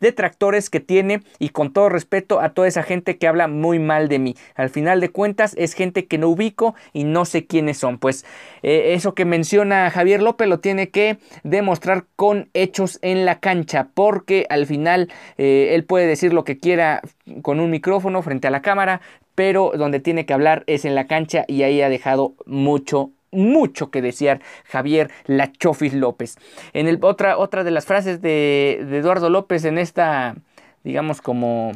detractores 0.00 0.70
que 0.70 0.80
tiene 0.80 1.22
y 1.38 1.48
con 1.48 1.72
todo 1.72 1.88
respeto 1.88 2.40
a 2.40 2.50
toda 2.50 2.68
esa 2.68 2.82
gente 2.82 3.18
que 3.18 3.26
habla 3.26 3.48
muy 3.48 3.78
mal 3.78 4.08
de 4.08 4.18
mí. 4.20 4.36
Al 4.54 4.70
final 4.70 5.00
de 5.00 5.10
cuentas 5.10 5.54
es 5.58 5.74
gente 5.74 6.06
que 6.06 6.18
no 6.18 6.28
ubico 6.28 6.74
y 6.92 7.04
no 7.04 7.24
sé 7.24 7.46
quiénes 7.46 7.78
son. 7.78 7.98
Pues 7.98 8.24
eh, 8.62 8.94
eso 8.94 9.14
que 9.14 9.24
menciona 9.24 9.90
Javier 9.90 10.22
López 10.22 10.48
lo 10.48 10.60
tiene 10.60 10.90
que 10.90 11.18
demostrar 11.42 12.04
con 12.14 12.50
hechos 12.54 12.98
en 13.02 13.24
la 13.24 13.40
cancha 13.40 13.88
porque 13.94 14.46
al 14.48 14.66
final 14.66 15.12
eh, 15.38 15.70
él 15.74 15.84
puede 15.84 16.06
decir 16.06 16.32
lo 16.32 16.44
que 16.44 16.58
quiera 16.58 17.02
con 17.42 17.60
un 17.60 17.70
micrófono 17.70 18.22
frente 18.22 18.48
a 18.48 18.50
la 18.50 18.62
cámara, 18.62 19.00
pero 19.34 19.72
donde 19.76 20.00
tiene 20.00 20.26
que 20.26 20.32
hablar 20.32 20.64
es 20.66 20.84
en 20.84 20.94
la 20.94 21.06
cancha 21.06 21.44
y 21.48 21.62
ahí 21.62 21.82
ha 21.82 21.88
dejado 21.88 22.34
mucho 22.46 23.10
mucho 23.32 23.90
que 23.90 24.02
desear 24.02 24.40
Javier 24.64 25.10
Lachofis 25.26 25.94
López. 25.94 26.36
En 26.72 26.88
el, 26.88 26.98
otra, 27.02 27.38
otra 27.38 27.62
de 27.62 27.70
las 27.70 27.86
frases 27.86 28.20
de, 28.20 28.84
de 28.88 28.98
Eduardo 28.98 29.30
López 29.30 29.64
en 29.64 29.78
esta, 29.78 30.34
digamos, 30.82 31.20
como 31.20 31.72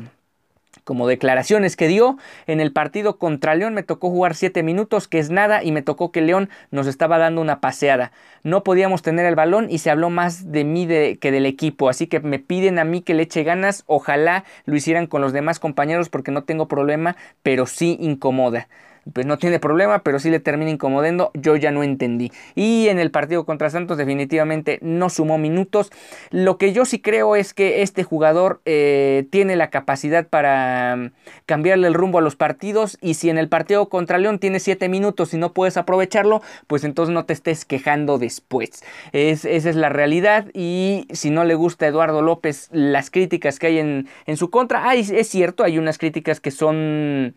como 0.85 1.09
declaraciones 1.09 1.76
que 1.76 1.88
dio 1.88 2.19
en 2.47 2.61
el 2.61 2.73
partido 2.73 3.19
contra 3.19 3.55
León. 3.55 3.75
Me 3.75 3.83
tocó 3.83 4.11
jugar 4.11 4.35
7 4.35 4.62
minutos, 4.62 5.09
que 5.09 5.19
es 5.19 5.31
nada, 5.31 5.64
y 5.64 5.73
me 5.73 5.83
tocó 5.83 6.12
que 6.12 6.21
León 6.21 6.50
nos 6.71 6.87
estaba 6.87 7.19
dando 7.19 7.41
una 7.41 7.61
paseada. 7.61 8.12
No 8.43 8.62
podíamos 8.62 9.03
tener 9.03 9.26
el 9.26 9.35
balón 9.35 9.69
y 9.71 9.79
se 9.79 9.91
habló 9.91 10.11
más 10.11 10.53
de 10.53 10.64
mí 10.64 10.87
que 10.87 11.31
del 11.33 11.47
equipo, 11.47 11.88
así 11.88 12.07
que 12.07 12.21
me 12.21 12.38
piden 12.38 12.79
a 12.79 12.85
mí 12.85 13.00
que 13.00 13.14
le 13.14 13.23
eche 13.23 13.43
ganas, 13.43 13.85
ojalá 13.87 14.45
lo 14.67 14.76
hicieran 14.76 15.07
con 15.07 15.23
los 15.23 15.33
demás 15.33 15.59
compañeros 15.59 16.11
porque 16.11 16.31
no 16.31 16.45
tengo 16.45 16.69
problema, 16.69 17.17
pero 17.43 17.67
sí 17.67 17.97
incomoda 18.00 18.69
pues 19.12 19.26
no 19.26 19.38
tiene 19.38 19.58
problema, 19.58 20.00
pero 20.00 20.18
sí 20.18 20.30
le 20.30 20.40
termina 20.40 20.70
incomodando, 20.70 21.30
yo 21.34 21.56
ya 21.56 21.70
no 21.70 21.82
entendí. 21.82 22.32
Y 22.54 22.88
en 22.88 22.99
el 22.99 23.11
partido 23.11 23.44
contra 23.44 23.70
Santos 23.70 23.99
definitivamente 23.99 24.78
no 24.82 25.11
sumó 25.11 25.38
minutos. 25.38 25.90
Lo 26.30 26.56
que 26.56 26.73
yo 26.73 26.84
sí 26.84 27.00
creo 27.00 27.37
es 27.37 27.54
que 27.54 27.82
este 27.82 28.04
jugador 28.04 28.61
eh, 28.64 29.26
tiene 29.30 29.56
la 29.56 29.70
capacidad 29.70 30.26
para 30.26 30.96
mm, 30.96 31.11
cambiarle 31.46 31.88
el 31.88 31.94
rumbo 31.94 32.18
a 32.18 32.23
los 32.23 32.37
partidos 32.37 32.99
y 33.00 33.14
si 33.14 33.30
en 33.30 33.38
el 33.38 33.49
partido 33.49 33.88
contra 33.88 34.18
León 34.18 34.38
tiene 34.38 34.61
7 34.61 34.88
minutos 34.88 35.34
y 35.34 35.38
no 35.38 35.52
puedes 35.52 35.76
aprovecharlo, 35.76 36.42
pues 36.66 36.84
entonces 36.84 37.12
no 37.12 37.25
te 37.25 37.32
estés 37.32 37.64
quejando 37.64 38.18
después. 38.18 38.84
esa 39.12 39.49
es 39.49 39.76
la 39.76 39.88
realidad 39.88 40.46
y 40.54 41.06
si 41.12 41.30
no 41.30 41.44
le 41.44 41.54
gusta 41.54 41.87
a 41.87 41.88
Eduardo 41.88 42.23
López 42.23 42.68
las 42.73 43.11
críticas 43.11 43.58
que 43.58 43.66
hay 43.68 43.78
en, 43.78 44.08
en 44.26 44.37
su 44.37 44.50
contra, 44.50 44.94
es 44.94 45.28
cierto, 45.28 45.64
hay 45.64 45.78
unas 45.78 45.99
críticas 45.99 46.40
que 46.40 46.50
son 46.50 47.34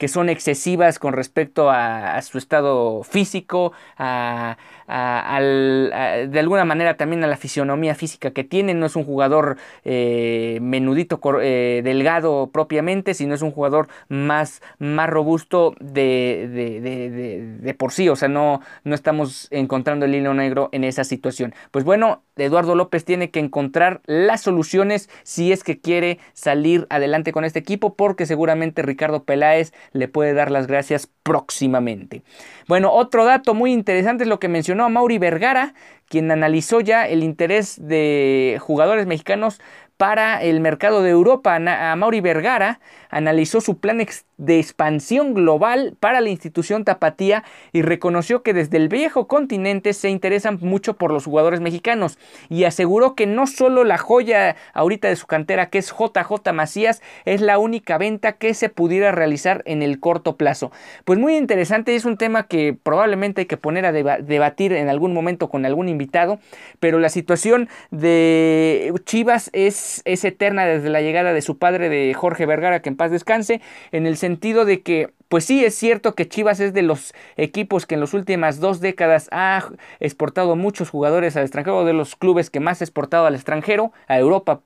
que 0.00 0.08
son 0.08 0.30
excesivas 0.30 0.98
con 0.98 1.12
respecto 1.12 1.68
a, 1.70 2.20
su 2.22 2.38
estado 2.38 3.02
físico, 3.02 3.72
a, 3.98 4.56
de 4.88 6.38
alguna 6.40 6.64
manera 6.64 6.96
también 6.96 7.22
a 7.22 7.26
la 7.26 7.36
fisionomía 7.36 7.94
física 7.94 8.30
que 8.30 8.42
tiene. 8.42 8.72
No 8.72 8.86
es 8.86 8.96
un 8.96 9.04
jugador 9.04 9.58
eh, 9.84 10.58
menudito, 10.62 11.20
eh, 11.42 11.82
delgado 11.84 12.48
propiamente, 12.50 13.12
sino 13.12 13.34
es 13.34 13.42
un 13.42 13.50
jugador 13.50 13.88
más, 14.08 14.62
más 14.78 15.10
robusto 15.10 15.74
de, 15.80 17.60
de, 17.60 17.74
por 17.74 17.92
sí. 17.92 18.08
O 18.08 18.16
sea, 18.16 18.28
no, 18.28 18.62
no 18.84 18.94
estamos 18.94 19.48
encontrando 19.50 20.06
el 20.06 20.14
hilo 20.14 20.32
negro 20.32 20.70
en 20.72 20.84
esa 20.84 21.04
situación. 21.04 21.54
Pues 21.72 21.84
bueno, 21.84 22.22
Eduardo 22.36 22.74
López 22.74 23.04
tiene 23.04 23.30
que 23.30 23.40
encontrar 23.40 24.00
las 24.06 24.40
soluciones 24.40 25.10
si 25.24 25.52
es 25.52 25.62
que 25.62 25.78
quiere 25.78 26.18
salir 26.32 26.86
adelante 26.88 27.32
con 27.32 27.44
este 27.44 27.58
equipo, 27.58 27.96
porque 27.96 28.24
seguramente 28.24 28.80
Ricardo 28.80 29.24
Peláez 29.24 29.74
le 29.92 30.08
puede 30.08 30.34
dar 30.34 30.50
las 30.50 30.66
gracias 30.66 31.08
próximamente. 31.22 32.22
Bueno, 32.68 32.92
otro 32.92 33.24
dato 33.24 33.54
muy 33.54 33.72
interesante 33.72 34.24
es 34.24 34.28
lo 34.28 34.40
que 34.40 34.48
mencionó 34.48 34.84
a 34.84 34.88
Mauri 34.88 35.18
Vergara, 35.18 35.74
quien 36.08 36.30
analizó 36.30 36.80
ya 36.80 37.06
el 37.06 37.22
interés 37.22 37.76
de 37.80 38.58
jugadores 38.60 39.06
mexicanos 39.06 39.60
para 39.96 40.42
el 40.42 40.60
mercado 40.60 41.02
de 41.02 41.10
Europa. 41.10 41.56
A 41.56 41.96
Mauri 41.96 42.20
Vergara 42.20 42.80
analizó 43.10 43.60
su 43.60 43.78
plan 43.78 44.00
de 44.40 44.58
expansión 44.58 45.34
global 45.34 45.96
para 46.00 46.20
la 46.20 46.30
institución 46.30 46.84
tapatía 46.84 47.44
y 47.72 47.82
reconoció 47.82 48.42
que 48.42 48.54
desde 48.54 48.78
el 48.78 48.88
viejo 48.88 49.28
continente 49.28 49.92
se 49.92 50.08
interesan 50.08 50.58
mucho 50.60 50.94
por 50.94 51.12
los 51.12 51.26
jugadores 51.26 51.60
mexicanos 51.60 52.18
y 52.48 52.64
aseguró 52.64 53.14
que 53.14 53.26
no 53.26 53.46
solo 53.46 53.84
la 53.84 53.98
joya 53.98 54.56
ahorita 54.72 55.08
de 55.08 55.16
su 55.16 55.26
cantera 55.26 55.68
que 55.68 55.78
es 55.78 55.92
JJ 55.92 56.52
Macías 56.54 57.02
es 57.26 57.40
la 57.42 57.58
única 57.58 57.98
venta 57.98 58.32
que 58.32 58.54
se 58.54 58.70
pudiera 58.70 59.12
realizar 59.12 59.62
en 59.66 59.82
el 59.82 60.00
corto 60.00 60.36
plazo. 60.36 60.72
Pues 61.04 61.18
muy 61.18 61.36
interesante, 61.36 61.94
es 61.94 62.06
un 62.06 62.16
tema 62.16 62.46
que 62.46 62.74
probablemente 62.82 63.42
hay 63.42 63.46
que 63.46 63.58
poner 63.58 63.84
a 63.84 63.92
debatir 63.92 64.72
en 64.72 64.88
algún 64.88 65.12
momento 65.12 65.50
con 65.50 65.66
algún 65.66 65.88
invitado, 65.88 66.40
pero 66.80 66.98
la 66.98 67.10
situación 67.10 67.68
de 67.90 68.92
Chivas 69.04 69.50
es, 69.52 70.00
es 70.06 70.24
eterna 70.24 70.64
desde 70.64 70.88
la 70.88 71.02
llegada 71.02 71.34
de 71.34 71.42
su 71.42 71.58
padre 71.58 71.90
de 71.90 72.14
Jorge 72.14 72.46
Vergara 72.46 72.80
que 72.80 72.88
en 72.88 72.96
paz 72.96 73.10
descanse, 73.10 73.60
en 73.92 74.06
el 74.06 74.16
sentido 74.30 74.64
de 74.64 74.82
que 74.82 75.12
pues 75.28 75.44
sí, 75.44 75.64
es 75.64 75.76
cierto 75.76 76.16
que 76.16 76.28
Chivas 76.28 76.58
es 76.58 76.72
de 76.72 76.82
los 76.82 77.14
equipos 77.36 77.86
que 77.86 77.94
en 77.94 78.00
las 78.00 78.14
últimas 78.14 78.58
dos 78.58 78.80
décadas 78.80 79.28
ha 79.30 79.64
exportado 80.00 80.56
muchos 80.56 80.90
jugadores 80.90 81.36
al 81.36 81.44
extranjero, 81.44 81.84
de 81.84 81.92
los 81.92 82.16
clubes 82.16 82.50
que 82.50 82.58
más 82.58 82.80
ha 82.80 82.84
exportado 82.84 83.26
al 83.26 83.36
extranjero, 83.36 83.92
a 84.08 84.18
Europa 84.18 84.60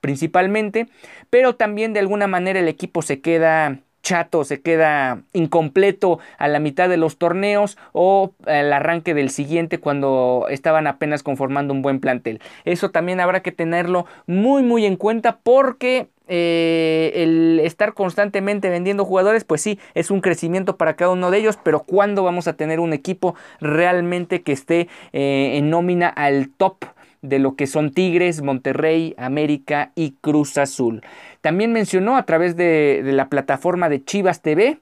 principalmente, 0.00 0.88
pero 1.28 1.56
también 1.56 1.92
de 1.92 2.00
alguna 2.00 2.26
manera 2.26 2.60
el 2.60 2.68
equipo 2.68 3.02
se 3.02 3.20
queda 3.20 3.80
chato, 4.02 4.44
se 4.44 4.62
queda 4.62 5.22
incompleto 5.32 6.20
a 6.38 6.48
la 6.48 6.60
mitad 6.60 6.88
de 6.88 6.96
los 6.96 7.18
torneos 7.18 7.76
o 7.92 8.32
al 8.46 8.72
arranque 8.72 9.14
del 9.14 9.30
siguiente 9.30 9.80
cuando 9.80 10.46
estaban 10.48 10.86
apenas 10.86 11.22
conformando 11.24 11.74
un 11.74 11.82
buen 11.82 11.98
plantel. 12.00 12.40
Eso 12.64 12.90
también 12.90 13.20
habrá 13.20 13.42
que 13.42 13.52
tenerlo 13.52 14.06
muy 14.26 14.62
muy 14.62 14.86
en 14.86 14.96
cuenta 14.96 15.38
porque 15.42 16.08
eh, 16.28 17.12
el 17.14 17.60
estar 17.62 17.94
constantemente 17.94 18.68
vendiendo 18.68 19.04
jugadores, 19.04 19.44
pues 19.44 19.60
sí, 19.60 19.78
es 19.94 20.10
un 20.10 20.20
crecimiento 20.20 20.76
para 20.76 20.96
cada 20.96 21.12
uno 21.12 21.30
de 21.30 21.38
ellos, 21.38 21.58
pero 21.62 21.80
¿cuándo 21.80 22.22
vamos 22.24 22.48
a 22.48 22.54
tener 22.54 22.80
un 22.80 22.92
equipo 22.92 23.34
realmente 23.60 24.42
que 24.42 24.52
esté 24.52 24.88
eh, 25.12 25.52
en 25.56 25.70
nómina 25.70 26.08
al 26.08 26.50
top? 26.50 26.84
de 27.22 27.40
lo 27.40 27.56
que 27.56 27.66
son 27.66 27.90
Tigres, 27.90 28.42
Monterrey, 28.42 29.14
América 29.18 29.90
y 29.96 30.12
Cruz 30.20 30.58
Azul. 30.58 31.02
También 31.40 31.72
mencionó 31.72 32.16
a 32.16 32.24
través 32.24 32.56
de, 32.56 33.02
de 33.02 33.12
la 33.12 33.28
plataforma 33.28 33.88
de 33.88 34.04
Chivas 34.04 34.42
TV 34.42 34.78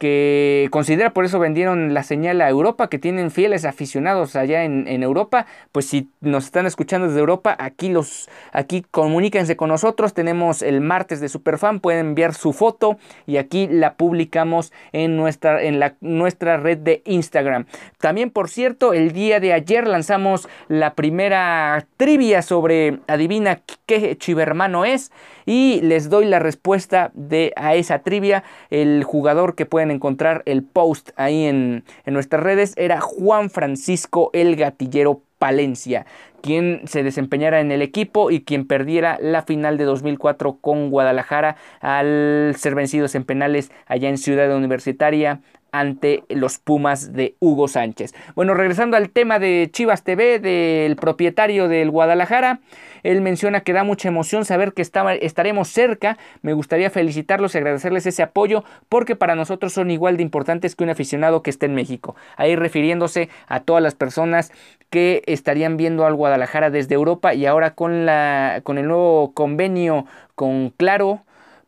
que 0.00 0.68
considera 0.70 1.12
por 1.12 1.26
eso 1.26 1.38
vendieron 1.38 1.92
la 1.92 2.02
señal 2.02 2.40
a 2.40 2.48
Europa, 2.48 2.88
que 2.88 2.98
tienen 2.98 3.30
fieles 3.30 3.66
aficionados 3.66 4.34
allá 4.34 4.64
en, 4.64 5.02
Europa, 5.02 5.44
pues 5.72 5.84
si 5.84 6.08
nos 6.22 6.46
están 6.46 6.64
escuchando 6.64 7.06
desde 7.06 7.20
Europa, 7.20 7.54
aquí 7.58 7.90
los, 7.90 8.30
aquí 8.50 8.82
comuníquense 8.90 9.56
con 9.56 9.68
nosotros, 9.68 10.14
tenemos 10.14 10.62
el 10.62 10.80
martes 10.80 11.20
de 11.20 11.28
Superfan, 11.28 11.80
pueden 11.80 12.06
enviar 12.06 12.32
su 12.32 12.54
foto 12.54 12.96
y 13.26 13.36
aquí 13.36 13.68
la 13.68 13.92
publicamos 13.92 14.72
en 14.92 15.18
nuestra, 15.18 15.62
en 15.62 15.78
la, 15.78 15.96
nuestra 16.00 16.56
red 16.56 16.78
de 16.78 17.02
Instagram. 17.04 17.66
También, 17.98 18.30
por 18.30 18.48
cierto, 18.48 18.94
el 18.94 19.12
día 19.12 19.38
de 19.38 19.52
ayer 19.52 19.86
lanzamos 19.86 20.48
la 20.68 20.94
primera 20.94 21.86
trivia 21.98 22.40
sobre 22.40 23.00
adivina 23.06 23.60
qué 23.84 24.16
chivermano 24.16 24.86
es 24.86 25.12
y 25.44 25.80
les 25.82 26.08
doy 26.08 26.26
la 26.26 26.38
respuesta 26.38 27.10
de 27.14 27.52
a 27.56 27.74
esa 27.74 27.98
trivia, 28.00 28.44
el 28.70 29.04
jugador 29.04 29.54
que 29.54 29.66
pueden 29.66 29.89
encontrar 29.90 30.42
el 30.46 30.62
post 30.62 31.10
ahí 31.16 31.44
en, 31.44 31.84
en 32.04 32.14
nuestras 32.14 32.42
redes, 32.42 32.74
era 32.76 33.00
Juan 33.00 33.50
Francisco 33.50 34.30
el 34.32 34.56
Gatillero 34.56 35.22
Palencia, 35.38 36.04
quien 36.42 36.82
se 36.86 37.02
desempeñara 37.02 37.60
en 37.60 37.72
el 37.72 37.80
equipo 37.80 38.30
y 38.30 38.42
quien 38.42 38.66
perdiera 38.66 39.18
la 39.22 39.42
final 39.42 39.78
de 39.78 39.84
2004 39.84 40.58
con 40.60 40.90
Guadalajara 40.90 41.56
al 41.80 42.54
ser 42.58 42.74
vencidos 42.74 43.14
en 43.14 43.24
penales 43.24 43.72
allá 43.86 44.10
en 44.10 44.18
Ciudad 44.18 44.54
Universitaria 44.54 45.40
ante 45.72 46.24
los 46.28 46.58
Pumas 46.58 47.12
de 47.12 47.34
Hugo 47.40 47.68
Sánchez. 47.68 48.14
Bueno, 48.34 48.54
regresando 48.54 48.96
al 48.96 49.10
tema 49.10 49.38
de 49.38 49.68
Chivas 49.72 50.04
TV, 50.04 50.38
del 50.38 50.96
propietario 50.96 51.68
del 51.68 51.90
Guadalajara, 51.90 52.60
él 53.02 53.20
menciona 53.20 53.60
que 53.60 53.72
da 53.72 53.84
mucha 53.84 54.08
emoción 54.08 54.44
saber 54.44 54.72
que 54.72 54.82
estaremos 54.82 55.68
cerca. 55.68 56.18
Me 56.42 56.52
gustaría 56.52 56.90
felicitarlos 56.90 57.54
y 57.54 57.58
agradecerles 57.58 58.06
ese 58.06 58.22
apoyo 58.22 58.64
porque 58.88 59.16
para 59.16 59.34
nosotros 59.34 59.72
son 59.72 59.90
igual 59.90 60.16
de 60.16 60.22
importantes 60.22 60.76
que 60.76 60.84
un 60.84 60.90
aficionado 60.90 61.42
que 61.42 61.50
esté 61.50 61.66
en 61.66 61.74
México. 61.74 62.16
Ahí 62.36 62.56
refiriéndose 62.56 63.28
a 63.46 63.60
todas 63.60 63.82
las 63.82 63.94
personas 63.94 64.52
que 64.90 65.22
estarían 65.26 65.76
viendo 65.76 66.04
al 66.04 66.14
Guadalajara 66.14 66.70
desde 66.70 66.94
Europa 66.94 67.34
y 67.34 67.46
ahora 67.46 67.74
con, 67.74 68.06
la, 68.06 68.60
con 68.64 68.78
el 68.78 68.88
nuevo 68.88 69.32
convenio 69.32 70.06
con 70.34 70.70
Claro 70.70 71.22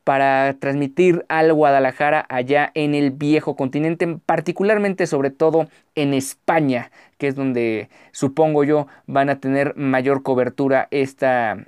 para 0.05 0.55
transmitir 0.59 1.25
al 1.29 1.53
Guadalajara 1.53 2.27
allá 2.29 2.71
en 2.75 2.95
el 2.95 3.11
viejo 3.11 3.57
continente, 3.57 4.19
particularmente 4.27 5.07
sobre 5.07 5.31
todo 5.31 5.69
en 5.95 6.15
España, 6.15 6.91
que 7.19 7.29
es 7.29 7.35
donde 7.35 7.89
supongo 8.11 8.65
yo 8.65 8.87
van 9.07 9.31
a 9.31 9.39
tener 9.39 9.77
mayor 9.77 10.23
cobertura 10.23 10.89
esta, 10.91 11.59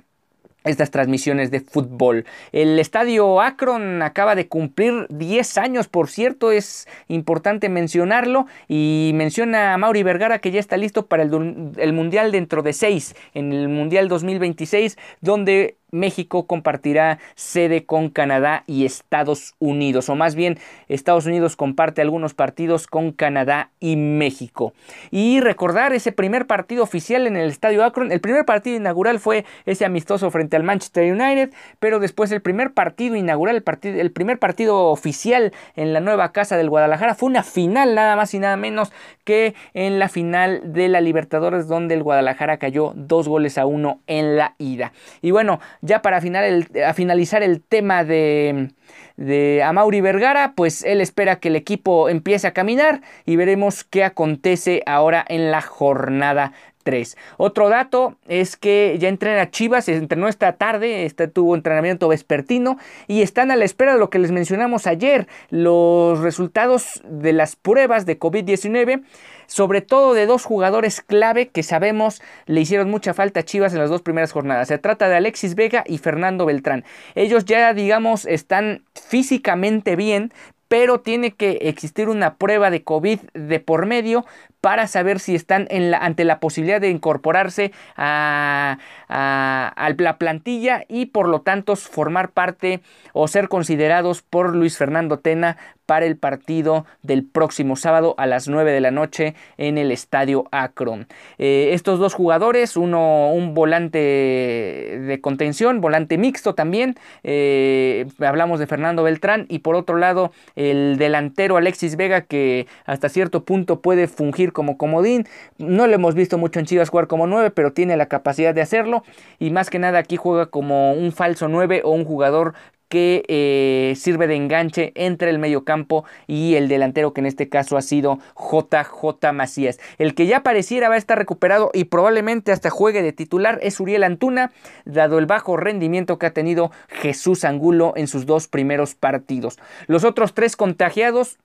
estas 0.65 0.91
transmisiones 0.91 1.51
de 1.51 1.61
fútbol. 1.61 2.25
El 2.51 2.77
estadio 2.79 3.39
Akron 3.41 4.01
acaba 4.01 4.35
de 4.35 4.47
cumplir 4.47 5.07
10 5.09 5.57
años, 5.57 5.87
por 5.87 6.09
cierto, 6.09 6.51
es 6.51 6.87
importante 7.07 7.69
mencionarlo. 7.69 8.47
Y 8.67 9.11
menciona 9.13 9.73
a 9.73 9.77
Mauri 9.77 10.03
Vergara 10.03 10.39
que 10.39 10.51
ya 10.51 10.59
está 10.59 10.75
listo 10.75 11.05
para 11.05 11.23
el, 11.23 11.73
el 11.77 11.93
Mundial 11.93 12.31
dentro 12.31 12.63
de 12.63 12.73
6, 12.73 13.15
en 13.33 13.53
el 13.53 13.69
Mundial 13.69 14.09
2026, 14.09 14.97
donde 15.21 15.77
México 15.95 16.45
compartirá 16.45 17.19
sede 17.35 17.85
con 17.85 18.09
Canadá 18.09 18.63
y 18.67 18.85
Estados 18.85 19.55
Unidos, 19.59 20.09
o 20.09 20.15
más 20.15 20.35
bien 20.35 20.59
Estados 20.87 21.25
Unidos 21.25 21.55
comparte 21.55 22.01
algunos 22.01 22.33
partidos 22.33 22.87
con 22.87 23.11
Canadá 23.11 23.71
y 23.79 23.95
México. 23.95 24.73
Y 25.11 25.39
recordar 25.39 25.93
ese 25.93 26.11
primer 26.11 26.47
partido 26.47 26.83
oficial 26.83 27.27
en 27.27 27.37
el 27.37 27.49
Estadio 27.49 27.83
Akron, 27.83 28.11
el 28.11 28.21
primer 28.21 28.45
partido 28.45 28.75
inaugural 28.75 29.19
fue 29.19 29.45
ese 29.65 29.85
amistoso 29.85 30.29
frente 30.31 30.55
al 30.55 30.63
Manchester 30.63 31.11
United, 31.11 31.53
pero 31.79 31.99
después 31.99 32.31
el 32.31 32.41
primer 32.41 32.73
partido 32.73 33.15
inaugural, 33.15 33.63
el, 33.81 33.99
el 33.99 34.11
primer 34.11 34.39
partido 34.39 34.87
oficial 34.87 35.53
en 35.75 35.93
la 35.93 35.99
nueva 35.99 36.31
casa 36.31 36.57
del 36.57 36.69
Guadalajara 36.69 37.15
fue 37.15 37.29
una 37.29 37.43
final 37.43 37.95
nada 37.95 38.15
más 38.15 38.33
y 38.33 38.39
nada 38.39 38.57
menos 38.57 38.91
que 39.23 39.55
en 39.73 39.99
la 39.99 40.09
final 40.09 40.73
de 40.73 40.87
la 40.89 41.01
Libertadores 41.01 41.67
donde 41.67 41.95
el 41.95 42.03
Guadalajara 42.03 42.57
cayó 42.57 42.93
dos 42.95 43.27
goles 43.27 43.57
a 43.57 43.65
uno 43.65 44.01
en 44.07 44.37
la 44.37 44.55
ida. 44.57 44.93
Y 45.21 45.31
bueno, 45.31 45.59
ya 45.85 46.01
para 46.01 46.21
finalizar 46.21 47.43
el 47.43 47.61
tema 47.61 48.03
de, 48.03 48.71
de 49.17 49.63
Vergara, 50.01 50.53
pues 50.55 50.83
él 50.83 51.01
espera 51.01 51.39
que 51.39 51.49
el 51.49 51.55
equipo 51.55 52.09
empiece 52.09 52.47
a 52.47 52.53
caminar 52.53 53.01
y 53.25 53.35
veremos 53.35 53.83
qué 53.83 54.03
acontece 54.03 54.83
ahora 54.85 55.23
en 55.27 55.51
la 55.51 55.61
jornada 55.61 56.53
3. 56.85 57.17
Otro 57.37 57.67
dato 57.67 58.15
es 58.27 58.55
que 58.55 58.95
ya 58.99 59.09
entrena 59.09 59.49
Chivas, 59.49 59.89
entrenó 59.89 60.27
esta 60.29 60.53
tarde, 60.53 61.05
este 61.05 61.27
tuvo 61.27 61.55
entrenamiento 61.55 62.07
vespertino 62.07 62.77
y 63.07 63.23
están 63.23 63.51
a 63.51 63.55
la 63.55 63.65
espera 63.65 63.93
de 63.93 63.99
lo 63.99 64.09
que 64.09 64.19
les 64.19 64.31
mencionamos 64.31 64.87
ayer, 64.87 65.27
los 65.49 66.19
resultados 66.19 67.01
de 67.09 67.33
las 67.33 67.55
pruebas 67.55 68.05
de 68.05 68.19
COVID-19 68.19 69.03
sobre 69.47 69.81
todo 69.81 70.13
de 70.13 70.25
dos 70.25 70.43
jugadores 70.43 71.01
clave 71.01 71.49
que 71.49 71.63
sabemos 71.63 72.21
le 72.45 72.61
hicieron 72.61 72.89
mucha 72.89 73.13
falta 73.13 73.41
a 73.41 73.43
Chivas 73.43 73.73
en 73.73 73.79
las 73.79 73.89
dos 73.89 74.01
primeras 74.01 74.31
jornadas. 74.31 74.67
Se 74.67 74.77
trata 74.77 75.07
de 75.07 75.15
Alexis 75.15 75.55
Vega 75.55 75.83
y 75.85 75.97
Fernando 75.97 76.45
Beltrán. 76.45 76.83
Ellos 77.13 77.45
ya, 77.45 77.73
digamos, 77.73 78.25
están 78.25 78.83
físicamente 78.95 79.95
bien, 79.95 80.33
pero 80.67 80.99
tiene 81.01 81.31
que 81.31 81.51
existir 81.63 82.09
una 82.09 82.35
prueba 82.35 82.69
de 82.71 82.83
COVID 82.83 83.19
de 83.33 83.59
por 83.59 83.85
medio 83.85 84.25
para 84.65 84.87
saber 84.87 85.19
si 85.19 85.35
están 85.35 85.67
ante 86.01 86.25
la 86.25 86.39
posibilidad 86.39 86.81
de 86.81 86.89
incorporarse 86.89 87.71
a, 87.95 88.79
a, 89.07 89.93
la 89.95 90.17
plantilla 90.17 90.85
y 90.89 91.05
por 91.05 91.27
lo 91.27 91.41
tanto 91.41 91.75
formar 91.75 92.31
parte 92.31 92.81
o 93.13 93.27
ser 93.27 93.47
considerados 93.47 94.23
por 94.23 94.55
Luis 94.55 94.75
Fernando 94.75 95.19
Tena 95.19 95.57
para 95.85 96.05
el 96.05 96.17
partido 96.17 96.85
del 97.03 97.23
próximo 97.23 97.75
sábado 97.75 98.15
a 98.17 98.25
las 98.25 98.47
9 98.47 98.71
de 98.71 98.81
la 98.81 98.91
noche 98.91 99.35
en 99.57 99.77
el 99.77 99.91
estadio 99.91 100.45
Akron. 100.51 101.07
Eh, 101.37 101.69
estos 101.73 101.99
dos 101.99 102.13
jugadores, 102.13 102.75
uno 102.75 103.31
un 103.31 103.53
volante 103.53 103.99
de 103.99 105.19
contención, 105.21 105.81
volante 105.81 106.17
mixto 106.17 106.55
también, 106.55 106.95
eh, 107.23 108.07
hablamos 108.19 108.59
de 108.59 108.67
Fernando 108.67 109.03
Beltrán 109.03 109.45
y 109.47 109.59
por 109.59 109.75
otro 109.75 109.97
lado 109.97 110.31
el 110.55 110.97
delantero 110.97 111.57
Alexis 111.57 111.95
Vega 111.95 112.21
que 112.21 112.67
hasta 112.85 113.09
cierto 113.09 113.43
punto 113.43 113.81
puede 113.81 114.07
fungir 114.07 114.53
como 114.55 114.79
comodín. 114.79 115.27
No 115.59 115.85
lo 115.85 115.93
hemos 115.93 116.15
visto 116.15 116.39
mucho 116.39 116.59
en 116.59 116.65
Chivas 116.65 116.89
jugar 116.89 117.05
como 117.05 117.27
9, 117.27 117.51
pero 117.51 117.73
tiene 117.73 117.95
la 117.95 118.07
capacidad 118.07 118.55
de 118.55 118.61
hacerlo. 118.61 119.03
Y 119.37 119.51
más 119.51 119.69
que 119.69 119.77
nada 119.77 119.99
aquí 119.99 120.17
juega 120.17 120.47
como 120.47 120.93
un 120.93 121.11
falso 121.11 121.47
9 121.47 121.83
o 121.85 121.91
un 121.91 122.05
jugador 122.05 122.55
que 122.89 123.23
eh, 123.27 123.95
sirve 123.95 124.27
de 124.27 124.35
enganche 124.35 124.91
entre 124.95 125.29
el 125.29 125.39
mediocampo 125.39 126.05
y 126.27 126.55
el 126.55 126.67
delantero 126.67 127.13
que 127.13 127.21
en 127.21 127.25
este 127.25 127.49
caso 127.49 127.77
ha 127.77 127.81
sido 127.81 128.19
JJ 128.37 129.33
Macías. 129.33 129.79
El 129.97 130.15
que 130.15 130.27
ya 130.27 130.43
pareciera 130.43 130.89
va 130.89 130.95
a 130.95 130.99
estar 130.99 131.17
recuperado 131.17 131.71
y 131.73 131.85
probablemente 131.85 132.51
hasta 132.51 132.69
juegue 132.69 133.01
de 133.01 133.11
titular 133.11 133.59
es 133.61 133.79
Uriel 133.79 134.03
Antuna, 134.03 134.51
dado 134.85 135.19
el 135.19 135.25
bajo 135.25 135.57
rendimiento 135.57 136.19
que 136.19 136.27
ha 136.27 136.33
tenido 136.33 136.71
Jesús 136.87 137.43
Angulo 137.43 137.93
en 137.95 138.07
sus 138.07 138.25
dos 138.25 138.47
primeros 138.47 138.95
partidos. 138.95 139.57
Los 139.87 140.03
otros 140.03 140.33
tres 140.33 140.55
contagiados 140.55 141.37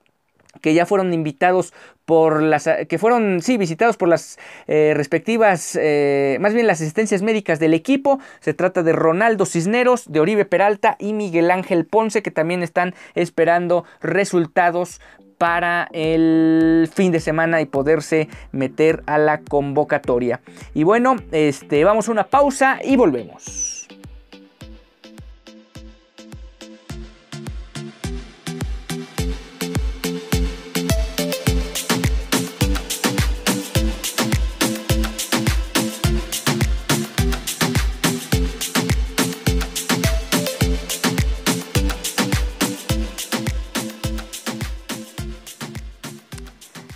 que 0.60 0.74
ya 0.74 0.86
fueron 0.86 1.12
invitados 1.12 1.72
por 2.04 2.42
las 2.42 2.68
que 2.88 2.98
fueron 2.98 3.40
sí 3.40 3.56
visitados 3.56 3.96
por 3.96 4.08
las 4.08 4.38
eh, 4.66 4.92
respectivas 4.96 5.78
eh, 5.80 6.38
más 6.40 6.54
bien 6.54 6.66
las 6.66 6.80
asistencias 6.80 7.22
médicas 7.22 7.60
del 7.60 7.74
equipo. 7.74 8.18
Se 8.40 8.54
trata 8.54 8.82
de 8.82 8.92
Ronaldo 8.92 9.46
Cisneros 9.46 10.10
de 10.10 10.20
Oribe 10.20 10.44
Peralta 10.44 10.96
y 10.98 11.12
Miguel 11.12 11.50
Ángel 11.50 11.86
Ponce 11.86 12.22
que 12.22 12.30
también 12.30 12.62
están 12.62 12.94
esperando 13.14 13.84
resultados 14.00 15.00
para 15.38 15.88
el 15.92 16.90
fin 16.92 17.12
de 17.12 17.20
semana 17.20 17.62
y 17.62 17.66
poderse 17.66 18.28
meter 18.52 19.02
a 19.06 19.16
la 19.16 19.40
convocatoria. 19.40 20.40
Y 20.74 20.82
bueno 20.82 21.16
este 21.32 21.84
vamos 21.84 22.08
a 22.08 22.12
una 22.12 22.24
pausa 22.24 22.80
y 22.82 22.96
volvemos 22.96 23.79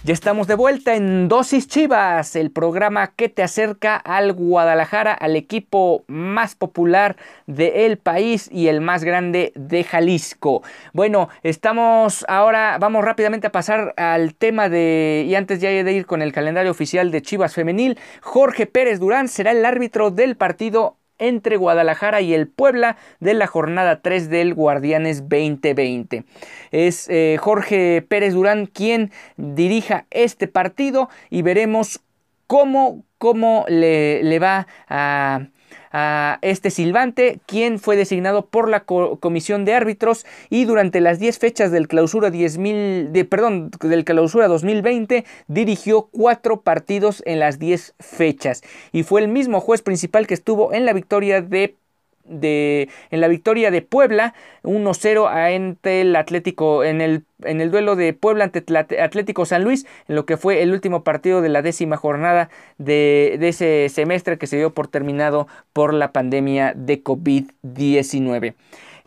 Ya 0.06 0.12
estamos 0.12 0.46
de 0.46 0.54
vuelta 0.54 0.96
en 0.96 1.28
Dosis 1.28 1.66
Chivas, 1.66 2.36
el 2.36 2.50
programa 2.50 3.14
que 3.16 3.30
te 3.30 3.42
acerca 3.42 3.96
al 3.96 4.34
Guadalajara, 4.34 5.14
al 5.14 5.34
equipo 5.34 6.04
más 6.08 6.54
popular 6.54 7.16
del 7.46 7.96
país 7.96 8.50
y 8.52 8.68
el 8.68 8.82
más 8.82 9.02
grande 9.02 9.54
de 9.54 9.82
Jalisco. 9.82 10.62
Bueno, 10.92 11.30
estamos 11.42 12.26
ahora, 12.28 12.76
vamos 12.78 13.02
rápidamente 13.02 13.46
a 13.46 13.52
pasar 13.52 13.94
al 13.96 14.34
tema 14.34 14.68
de, 14.68 15.24
y 15.26 15.34
antes 15.36 15.62
ya 15.62 15.70
de 15.70 15.92
ir 15.94 16.04
con 16.04 16.20
el 16.20 16.34
calendario 16.34 16.70
oficial 16.70 17.10
de 17.10 17.22
Chivas 17.22 17.54
Femenil, 17.54 17.98
Jorge 18.20 18.66
Pérez 18.66 19.00
Durán 19.00 19.28
será 19.28 19.52
el 19.52 19.64
árbitro 19.64 20.10
del 20.10 20.36
partido 20.36 20.98
entre 21.18 21.56
Guadalajara 21.56 22.20
y 22.20 22.34
el 22.34 22.48
Puebla 22.48 22.96
de 23.20 23.34
la 23.34 23.46
jornada 23.46 24.00
3 24.00 24.30
del 24.30 24.54
Guardianes 24.54 25.28
2020. 25.28 26.24
Es 26.70 27.08
eh, 27.08 27.36
Jorge 27.40 28.04
Pérez 28.06 28.34
Durán 28.34 28.66
quien 28.66 29.10
dirija 29.36 30.06
este 30.10 30.48
partido 30.48 31.08
y 31.30 31.42
veremos 31.42 32.00
cómo, 32.46 33.04
cómo 33.18 33.64
le, 33.68 34.22
le 34.22 34.38
va 34.38 34.66
a 34.88 35.48
a 35.92 36.38
este 36.42 36.70
silbante, 36.70 37.40
quien 37.46 37.78
fue 37.78 37.96
designado 37.96 38.46
por 38.46 38.68
la 38.68 38.84
comisión 38.84 39.64
de 39.64 39.74
árbitros 39.74 40.26
y 40.50 40.64
durante 40.64 41.00
las 41.00 41.18
10 41.18 41.38
fechas 41.38 41.70
del 41.70 41.88
clausura 41.88 42.30
10.000, 42.30 43.10
de, 43.10 43.24
perdón, 43.24 43.70
del 43.80 44.04
clausura 44.04 44.48
2020 44.48 45.24
dirigió 45.46 46.08
cuatro 46.10 46.62
partidos 46.62 47.22
en 47.26 47.38
las 47.38 47.58
10 47.58 47.94
fechas. 48.00 48.62
Y 48.92 49.04
fue 49.04 49.20
el 49.20 49.28
mismo 49.28 49.60
juez 49.60 49.82
principal 49.82 50.26
que 50.26 50.34
estuvo 50.34 50.72
en 50.72 50.84
la 50.84 50.92
victoria 50.92 51.40
de 51.40 51.76
de, 52.24 52.88
en 53.10 53.20
la 53.20 53.28
victoria 53.28 53.70
de 53.70 53.82
Puebla 53.82 54.34
1-0 54.62 55.28
ante 55.28 56.00
el 56.00 56.16
Atlético 56.16 56.84
en 56.84 57.00
el, 57.00 57.24
en 57.42 57.60
el 57.60 57.70
duelo 57.70 57.96
de 57.96 58.12
Puebla 58.12 58.44
ante 58.44 58.64
Atlético 58.98 59.44
San 59.46 59.64
Luis 59.64 59.86
en 60.08 60.16
lo 60.16 60.26
que 60.26 60.36
fue 60.36 60.62
el 60.62 60.72
último 60.72 61.04
partido 61.04 61.40
de 61.40 61.48
la 61.48 61.62
décima 61.62 61.96
jornada 61.96 62.50
de, 62.78 63.36
de 63.38 63.48
ese 63.48 63.88
semestre 63.88 64.38
que 64.38 64.46
se 64.46 64.56
dio 64.56 64.72
por 64.72 64.88
terminado 64.88 65.46
por 65.72 65.94
la 65.94 66.12
pandemia 66.12 66.72
de 66.74 67.02
COVID-19. 67.02 68.54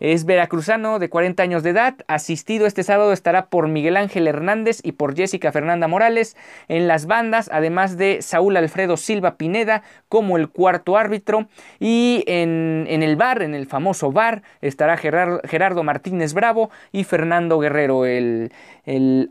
Es 0.00 0.24
veracruzano 0.24 1.00
de 1.00 1.10
40 1.10 1.42
años 1.42 1.64
de 1.64 1.70
edad, 1.70 1.96
asistido 2.06 2.66
este 2.66 2.84
sábado 2.84 3.12
estará 3.12 3.46
por 3.46 3.66
Miguel 3.66 3.96
Ángel 3.96 4.28
Hernández 4.28 4.78
y 4.84 4.92
por 4.92 5.16
Jessica 5.16 5.50
Fernanda 5.50 5.88
Morales 5.88 6.36
en 6.68 6.86
las 6.86 7.06
bandas, 7.06 7.50
además 7.52 7.96
de 7.96 8.22
Saúl 8.22 8.56
Alfredo 8.56 8.96
Silva 8.96 9.36
Pineda 9.36 9.82
como 10.08 10.36
el 10.36 10.50
cuarto 10.50 10.96
árbitro 10.96 11.48
y 11.80 12.22
en, 12.28 12.86
el 12.88 13.16
bar, 13.16 13.42
en 13.42 13.56
el 13.56 13.66
famoso 13.66 14.12
bar, 14.12 14.42
estará 14.60 14.96
Gerardo, 14.96 15.82
Martínez 15.82 16.32
Bravo 16.32 16.70
y 16.92 17.02
Fernando 17.02 17.58
Guerrero, 17.58 18.06
el, 18.06 18.52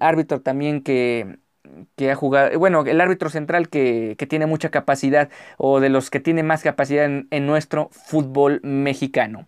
árbitro 0.01 0.41
también 0.41 0.81
que, 0.81 1.37
que 1.95 2.11
ha 2.11 2.15
jugado, 2.15 2.59
bueno, 2.59 2.83
el 2.85 2.99
árbitro 2.99 3.29
central 3.29 3.69
que, 3.69 4.17
tiene 4.27 4.47
mucha 4.47 4.69
capacidad 4.69 5.29
o 5.55 5.79
de 5.79 5.87
los 5.87 6.09
que 6.09 6.19
tiene 6.19 6.43
más 6.43 6.61
capacidad 6.61 7.05
en 7.05 7.47
nuestro 7.47 7.87
fútbol 7.91 8.59
mexicano. 8.63 9.47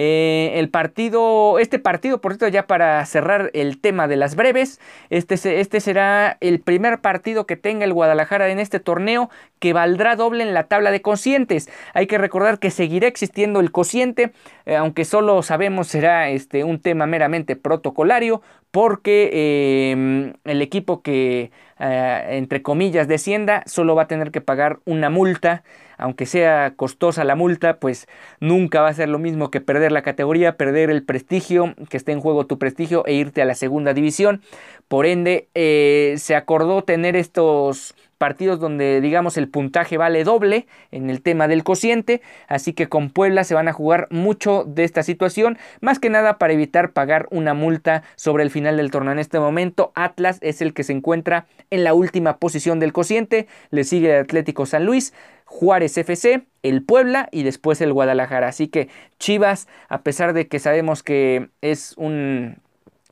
Eh, 0.00 0.52
el 0.54 0.70
partido, 0.70 1.58
este 1.58 1.80
partido, 1.80 2.20
por 2.20 2.30
cierto, 2.32 2.46
ya 2.46 2.68
para 2.68 3.04
cerrar 3.04 3.50
el 3.52 3.80
tema 3.80 4.06
de 4.06 4.14
las 4.14 4.36
breves, 4.36 4.80
este, 5.10 5.34
este 5.58 5.80
será 5.80 6.38
el 6.40 6.60
primer 6.60 7.00
partido 7.00 7.46
que 7.46 7.56
tenga 7.56 7.84
el 7.84 7.92
Guadalajara 7.92 8.48
en 8.48 8.60
este 8.60 8.78
torneo 8.78 9.28
que 9.58 9.72
valdrá 9.72 10.14
doble 10.14 10.44
en 10.44 10.54
la 10.54 10.68
tabla 10.68 10.92
de 10.92 11.02
cocientes. 11.02 11.68
Hay 11.94 12.06
que 12.06 12.16
recordar 12.16 12.60
que 12.60 12.70
seguirá 12.70 13.08
existiendo 13.08 13.58
el 13.58 13.72
cociente, 13.72 14.30
eh, 14.66 14.76
aunque 14.76 15.04
solo 15.04 15.42
sabemos 15.42 15.88
será 15.88 16.30
este, 16.30 16.62
un 16.62 16.78
tema 16.78 17.06
meramente 17.06 17.56
protocolario, 17.56 18.40
porque 18.70 19.90
em, 19.90 20.34
el 20.44 20.62
equipo 20.62 21.02
que, 21.02 21.50
eh, 21.80 22.26
entre 22.30 22.62
comillas, 22.62 23.08
descienda, 23.08 23.64
solo 23.66 23.96
va 23.96 24.02
a 24.02 24.06
tener 24.06 24.30
que 24.30 24.40
pagar 24.40 24.78
una 24.84 25.10
multa 25.10 25.64
aunque 25.98 26.26
sea 26.26 26.72
costosa 26.76 27.24
la 27.24 27.34
multa, 27.34 27.78
pues 27.78 28.08
nunca 28.40 28.80
va 28.80 28.88
a 28.88 28.94
ser 28.94 29.08
lo 29.08 29.18
mismo 29.18 29.50
que 29.50 29.60
perder 29.60 29.92
la 29.92 30.02
categoría, 30.02 30.56
perder 30.56 30.90
el 30.90 31.02
prestigio, 31.02 31.74
que 31.90 31.96
esté 31.96 32.12
en 32.12 32.20
juego 32.20 32.46
tu 32.46 32.58
prestigio 32.58 33.04
e 33.06 33.14
irte 33.14 33.42
a 33.42 33.44
la 33.44 33.54
segunda 33.54 33.92
división. 33.92 34.42
Por 34.88 35.04
ende, 35.04 35.48
eh, 35.54 36.14
se 36.16 36.34
acordó 36.34 36.82
tener 36.82 37.16
estos 37.16 37.94
partidos 38.18 38.58
donde 38.60 39.00
digamos 39.00 39.36
el 39.36 39.48
puntaje 39.48 39.96
vale 39.96 40.24
doble 40.24 40.66
en 40.90 41.08
el 41.08 41.22
tema 41.22 41.48
del 41.48 41.64
cociente, 41.64 42.20
así 42.48 42.72
que 42.72 42.88
con 42.88 43.10
Puebla 43.10 43.44
se 43.44 43.54
van 43.54 43.68
a 43.68 43.72
jugar 43.72 44.08
mucho 44.10 44.64
de 44.66 44.84
esta 44.84 45.02
situación, 45.02 45.56
más 45.80 45.98
que 45.98 46.10
nada 46.10 46.36
para 46.36 46.52
evitar 46.52 46.92
pagar 46.92 47.28
una 47.30 47.54
multa 47.54 48.02
sobre 48.16 48.42
el 48.42 48.50
final 48.50 48.76
del 48.76 48.90
torneo. 48.90 49.12
En 49.12 49.18
este 49.20 49.38
momento 49.38 49.92
Atlas 49.94 50.38
es 50.42 50.60
el 50.60 50.74
que 50.74 50.82
se 50.82 50.92
encuentra 50.92 51.46
en 51.70 51.84
la 51.84 51.94
última 51.94 52.38
posición 52.38 52.80
del 52.80 52.92
cociente, 52.92 53.46
le 53.70 53.84
sigue 53.84 54.18
Atlético 54.18 54.66
San 54.66 54.84
Luis, 54.84 55.14
Juárez 55.50 55.98
FC, 55.98 56.46
el 56.62 56.84
Puebla 56.84 57.28
y 57.32 57.42
después 57.42 57.80
el 57.80 57.92
Guadalajara. 57.92 58.48
Así 58.48 58.68
que 58.68 58.88
Chivas, 59.18 59.66
a 59.88 60.02
pesar 60.02 60.32
de 60.32 60.46
que 60.46 60.58
sabemos 60.58 61.02
que 61.02 61.48
es 61.60 61.94
un 61.96 62.62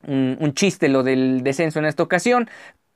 un, 0.07 0.53
chiste 0.55 0.89
lo 0.89 1.03
del 1.03 1.43
descenso 1.43 1.79
en 1.79 1.87
esta 1.87 2.03
ocasión, 2.03 2.49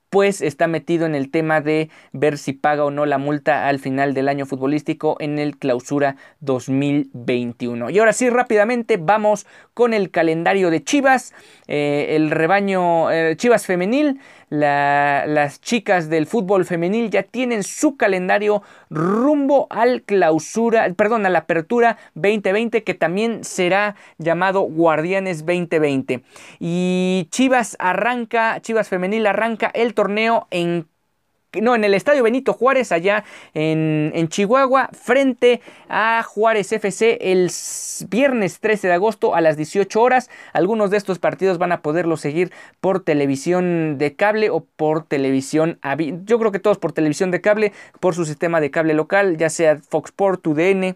pues 0.09 0.41
está 0.41 0.67
metido 0.67 1.05
en 1.05 1.15
el 1.15 1.31
tema 1.31 1.61
de 1.61 1.89
ver 2.11 2.37
si 2.37 2.51
paga 2.51 2.83
o 2.83 2.91
no 2.91 3.05
la 3.05 3.17
multa 3.17 3.69
al 3.69 3.79
final 3.79 4.13
del 4.13 4.27
año 4.27 4.45
futbolístico 4.45 5.15
en 5.19 5.39
el 5.39 5.57
clausura 5.57 6.17
2021. 6.41 7.89
Y 7.89 7.99
ahora 7.99 8.11
sí, 8.11 8.29
rápidamente 8.29 8.97
vamos 8.97 9.47
con 9.73 9.93
el 9.93 10.11
calendario 10.11 10.69
de 10.69 10.83
Chivas, 10.83 11.33
eh, 11.67 12.07
el 12.09 12.29
rebaño 12.29 13.09
eh, 13.09 13.35
Chivas 13.37 13.65
femenil 13.65 14.19
las 14.51 15.61
chicas 15.61 16.09
del 16.09 16.27
fútbol 16.27 16.65
femenil 16.65 17.09
ya 17.09 17.23
tienen 17.23 17.63
su 17.63 17.95
calendario 17.95 18.61
rumbo 18.89 19.67
al 19.69 20.03
clausura, 20.03 20.93
perdón, 20.93 21.25
a 21.25 21.29
la 21.29 21.39
apertura 21.39 21.97
2020 22.15 22.83
que 22.83 22.93
también 22.93 23.45
será 23.45 23.95
llamado 24.17 24.61
Guardianes 24.61 25.45
2020. 25.45 26.23
Y 26.59 27.27
Chivas 27.31 27.77
arranca, 27.79 28.59
Chivas 28.61 28.89
femenil 28.89 29.25
arranca 29.25 29.71
el 29.73 29.93
torneo 29.93 30.47
en 30.51 30.85
no, 31.59 31.75
en 31.75 31.83
el 31.83 31.93
Estadio 31.93 32.23
Benito 32.23 32.53
Juárez, 32.53 32.93
allá 32.93 33.25
en, 33.53 34.11
en, 34.15 34.29
Chihuahua, 34.29 34.89
frente 34.93 35.59
a 35.89 36.23
Juárez 36.23 36.71
FC 36.71 37.17
el 37.19 37.51
viernes 38.09 38.61
13 38.61 38.87
de 38.87 38.93
agosto 38.93 39.35
a 39.35 39.41
las 39.41 39.57
18 39.57 40.01
horas. 40.01 40.29
Algunos 40.53 40.91
de 40.91 40.97
estos 40.97 41.19
partidos 41.19 41.57
van 41.57 41.73
a 41.73 41.81
poderlo 41.81 42.15
seguir 42.15 42.53
por 42.79 43.03
televisión 43.03 43.97
de 43.97 44.15
cable 44.15 44.49
o 44.49 44.61
por 44.61 45.03
televisión, 45.03 45.79
yo 46.23 46.39
creo 46.39 46.53
que 46.53 46.59
todos 46.59 46.77
por 46.77 46.93
televisión 46.93 47.31
de 47.31 47.41
cable, 47.41 47.73
por 47.99 48.15
su 48.15 48.25
sistema 48.25 48.61
de 48.61 48.71
cable 48.71 48.93
local, 48.93 49.35
ya 49.35 49.49
sea 49.49 49.77
Fox 49.77 50.11
Sport, 50.11 50.47
UDN 50.47 50.95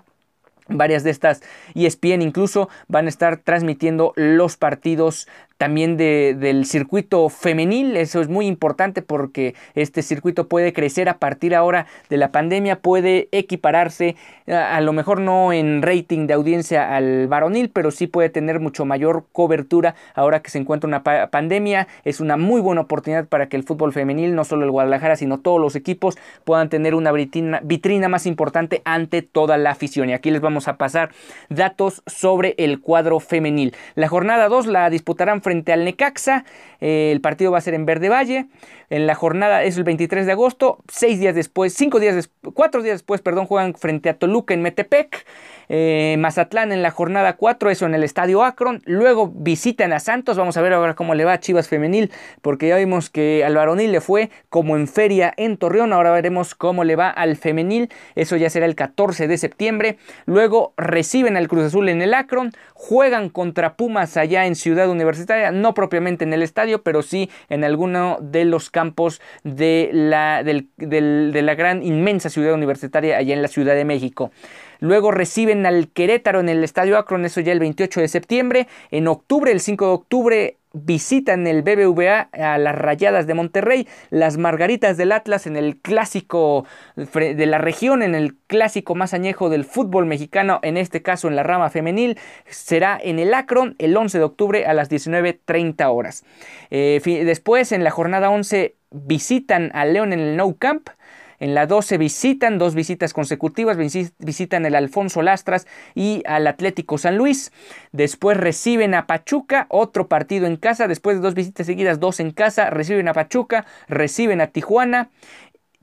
Varias 0.68 1.04
de 1.04 1.12
estas 1.12 1.44
ESPN 1.76 2.24
incluso 2.24 2.70
van 2.88 3.06
a 3.06 3.10
estar 3.10 3.38
transmitiendo 3.38 4.13
los 4.15 4.58
partidos 4.58 5.28
también 5.58 5.98
del 5.98 6.65
circuito 6.65 7.30
femenil. 7.30 7.96
Eso 7.98 8.22
es 8.22 8.28
muy 8.28 8.48
importante 8.48 9.02
porque 9.02 9.56
este 9.74 10.02
circuito 10.02 10.48
puede 10.48 10.74
crecer 10.74 11.10
a 11.10 11.18
partir 11.18 11.56
ahora 11.56 11.88
de 12.10 12.18
la 12.18 12.32
pandemia, 12.32 12.80
puede 12.80 13.30
equipararse 13.32 14.15
a, 14.48 14.80
lo 14.82 14.94
mejor 14.94 15.22
no 15.22 15.54
en 15.54 15.82
rating 15.82 16.28
de 16.28 16.34
audiencia 16.34 16.96
al 16.96 17.28
varonil, 17.28 17.70
pero 17.70 17.91
sí 17.91 18.08
puede 18.08 18.30
tener 18.30 18.60
mucho 18.60 18.86
mayor 18.86 19.26
cobertura 19.32 19.96
ahora 20.13 20.41
que 20.41 20.50
se 20.50 20.60
encuentra 20.60 20.88
una 20.88 21.04
pandemia. 21.04 21.88
Es 22.04 22.20
una 22.20 22.38
muy 22.38 22.62
buena 22.62 22.82
oportunidad 22.82 23.28
para 23.28 23.48
que 23.48 23.58
el 23.58 23.63
fútbol 23.63 23.94
femenil, 23.94 24.36
no 24.36 24.44
solo 24.44 24.65
el 24.65 24.72
Guadalajara, 24.72 25.15
sino 25.15 25.39
todos 25.39 25.62
los 25.62 25.76
equipos 25.76 26.18
puedan 26.44 26.70
tener 26.70 26.96
una 26.96 27.12
vitrina, 27.12 27.62
vitrina 27.63 28.10
más 28.10 28.26
importante 28.26 28.82
ante 28.84 29.22
toda 29.22 29.58
la 29.58 29.72
afición. 29.72 30.10
Y 30.10 30.13
aquí 30.13 30.32
les 30.32 30.41
vamos 30.41 30.68
a 30.68 30.78
pasar 30.78 31.12
datos 31.50 32.04
sobre 32.06 32.56
el 32.58 32.82
cuadro 32.82 33.20
femenil. 33.20 33.74
La 33.96 34.08
jornada 34.08 34.48
2 34.48 34.68
la 34.68 34.89
disputarán 34.89 35.41
frente 35.45 35.71
al 35.71 35.86
Necaxa. 35.86 36.43
Eh, 36.81 37.12
el 37.13 37.21
partido 37.21 37.51
va 37.51 37.60
a 37.60 37.62
ser 37.62 37.75
en 37.75 37.86
Verde 37.86 38.10
Valle. 38.10 38.47
En 38.89 39.08
la 39.08 39.15
jornada 39.15 39.63
es 39.63 39.77
el 39.77 39.84
23 39.84 40.25
de 40.25 40.31
agosto. 40.31 40.79
Seis 40.91 41.19
días 41.19 41.36
después, 41.36 41.73
cinco 41.73 41.99
días 41.99 42.29
cuatro 42.53 42.81
días 42.81 42.95
después, 42.95 43.21
perdón, 43.21 43.45
juegan 43.45 43.75
frente 43.75 44.10
a 44.10 44.17
Toluca 44.17 44.53
en 44.53 44.62
Metepec. 44.62 45.25
Eh, 45.69 46.15
Mazatlán 46.19 46.71
en 46.71 46.84
la 46.84 46.91
jornada 46.91 47.34
4, 47.34 47.69
eso 47.69 47.86
en 47.86 47.95
el 47.95 48.03
estadio 48.03 48.43
Akron. 48.43 48.81
Luego 48.86 49.31
visitan 49.34 49.93
a 49.93 49.99
Santos. 49.99 50.38
Vamos 50.38 50.58
a 50.58 50.62
ver 50.62 50.73
ahora 50.73 50.95
cómo 50.95 51.15
le 51.15 51.25
va 51.25 51.34
a 51.34 51.39
Chivas 51.39 51.67
Femenil, 51.67 52.12
porque 52.41 52.67
ya 52.67 52.77
vimos 52.77 53.10
que 53.10 53.43
al 53.43 53.55
varonil 53.55 53.91
le 53.91 54.01
fue 54.01 54.29
como 54.49 54.75
en 54.75 54.88
feria 54.88 55.34
en 55.38 55.58
Torreón. 55.58 55.93
Ahora 55.93 56.12
veremos 56.12 56.55
cómo 56.55 56.84
le 56.84 56.95
va 56.95 57.10
al 57.10 57.36
femenil. 57.36 57.89
Eso 58.15 58.36
ya 58.36 58.49
será 58.49 58.65
el 58.65 58.75
14 58.75 59.27
de 59.27 59.38
septiembre. 59.38 59.97
Luego 60.25 60.73
reciben 60.77 61.38
al 61.38 61.47
Cruz 61.47 61.65
Azul 61.65 61.89
en 61.89 62.01
el 62.01 62.13
Akron. 62.13 62.51
Juegan 62.73 63.29
contra 63.29 63.75
Pumas 63.75 64.17
allá 64.17 64.45
en 64.45 64.55
Ciudad 64.55 64.89
Universitaria, 64.89 65.35
no 65.52 65.74
propiamente 65.74 66.24
en 66.24 66.34
el 66.34 66.41
estadio, 66.41 66.84
pero 66.84 67.02
sí 67.02 67.30
en 67.50 67.63
alguno 67.63 68.17
de 68.21 68.45
los 68.45 68.69
campos 68.69 69.21
de 69.43 69.89
la, 69.93 70.43
de 70.43 71.41
la 71.41 71.56
gran 71.56 71.84
inmensa 71.84 72.30
ciudad 72.30 72.54
universitaria 72.54 73.17
allá 73.17 73.34
en 73.34 73.41
la 73.41 73.48
Ciudad 73.48 73.76
de 73.76 73.86
México. 73.86 74.32
Luego 74.80 75.12
reciben 75.12 75.65
al 75.65 75.88
Querétaro 75.89 76.39
en 76.39 76.50
el 76.50 76.63
Estadio 76.63 76.98
Akron, 76.98 77.26
eso 77.26 77.41
ya 77.41 77.54
el 77.54 77.60
28 77.60 78.02
de 78.02 78.08
septiembre. 78.08 78.67
En 78.91 79.08
octubre, 79.08 79.52
el 79.52 79.60
5 79.60 79.86
de 79.86 79.91
octubre, 79.91 80.58
visitan 80.76 81.48
el 81.48 81.62
BBVA 81.62 82.30
a 82.34 82.58
las 82.58 82.76
Rayadas 82.76 83.28
de 83.28 83.34
Monterrey, 83.34 83.88
las 84.10 84.38
Margaritas 84.38 84.98
del 84.98 85.12
Atlas 85.12 85.48
en 85.48 85.56
el 85.56 85.78
clásico 85.78 86.66
de 86.96 87.46
la 87.46 87.58
región, 87.58 88.04
en 88.04 88.14
el 88.14 88.36
clásico 88.48 88.94
más 88.94 89.14
añejo 89.14 89.50
del 89.50 89.64
fútbol 89.64 90.06
mexicano, 90.06 90.60
en 90.62 90.78
este 90.78 91.02
caso 91.02 91.28
en 91.28 91.36
la 91.36 91.44
rama 91.44 91.70
femenil, 91.70 92.18
será 92.48 93.00
en 93.02 93.20
el 93.20 93.34
Akron 93.34 93.76
el 93.80 93.96
11 93.96 94.18
de 94.18 94.24
octubre 94.24 94.66
a 94.66 94.74
las 94.74 94.92
19.30 94.92 95.86
horas. 95.90 96.26
Eh, 96.70 97.02
después, 97.26 97.72
en 97.72 97.84
la 97.84 97.92
jornada 97.92 98.30
11, 98.30 98.76
visitan 98.92 99.72
al 99.74 99.94
León 99.94 100.14
en 100.14 100.20
el 100.20 100.36
No 100.36 100.56
Camp. 100.58 100.90
En 101.39 101.54
la 101.54 101.67
12 101.67 101.98
visitan, 101.98 102.58
dos 102.58 102.76
visitas 102.76 103.13
consecutivas, 103.13 103.78
visitan 104.19 104.65
el 104.65 104.76
Alfonso 104.76 105.21
Lastras 105.21 105.67
y 105.93 106.24
al 106.26 106.48
Atlético 106.48 106.98
San 106.98 107.17
Luis. 107.17 107.52
Después 107.91 108.38
reciben 108.38 108.93
a 108.93 109.08
Pachuca, 109.08 109.67
otro 109.69 110.08
partido 110.08 110.48
en 110.48 110.56
casa. 110.56 110.88
Después 110.88 111.17
de 111.17 111.21
dos 111.21 111.34
visitas 111.34 111.67
seguidas, 111.67 112.00
dos 112.00 112.19
en 112.19 112.32
casa, 112.32 112.69
reciben 112.69 113.08
a 113.08 113.13
Pachuca, 113.13 113.65
reciben 113.88 114.41
a 114.41 114.48
Tijuana 114.48 115.10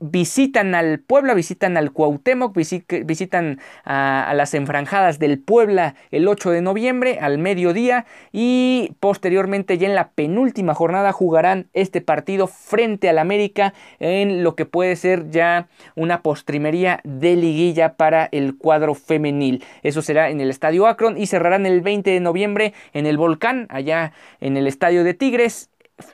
visitan 0.03 0.75
al 0.75 0.99
Puebla, 0.99 1.33
visitan 1.33 1.77
al 1.77 1.93
Cuauhtémoc, 1.93 2.53
visitan 2.55 3.59
a, 3.85 4.33
las 4.35 4.53
enfranjadas 4.53 5.17
del 5.17 5.39
Puebla 5.39 5.95
el 6.11 6.27
8 6.27 6.51
de 6.51 6.61
noviembre 6.61 7.19
al 7.21 7.37
mediodía 7.37 8.05
y 8.33 8.91
posteriormente 8.99 9.77
ya 9.77 9.87
en 9.87 9.95
la 9.95 10.09
penúltima 10.09 10.73
jornada 10.73 11.13
jugarán 11.13 11.69
este 11.73 12.01
partido 12.01 12.47
frente 12.47 13.07
al 13.07 13.17
América 13.17 13.73
en 13.99 14.43
lo 14.43 14.55
que 14.55 14.65
puede 14.65 14.97
ser 14.97 15.29
ya 15.29 15.69
una 15.95 16.21
postrimería 16.21 16.99
de 17.05 17.37
liguilla 17.37 17.93
para 17.93 18.27
el 18.33 18.57
cuadro 18.57 18.95
femenil. 18.95 19.63
Eso 19.83 20.01
será 20.01 20.29
en 20.29 20.41
el 20.41 20.49
Estadio 20.49 20.85
Akron 20.87 21.17
y 21.17 21.27
cerrarán 21.27 21.65
el 21.65 21.79
20 21.79 22.11
de 22.11 22.19
noviembre 22.19 22.73
en 22.91 23.05
el 23.05 23.17
Volcán, 23.17 23.67
allá 23.69 24.11
en 24.41 24.57
el 24.57 24.67
Estadio 24.67 25.05
de 25.05 25.13
Tigres 25.13 25.69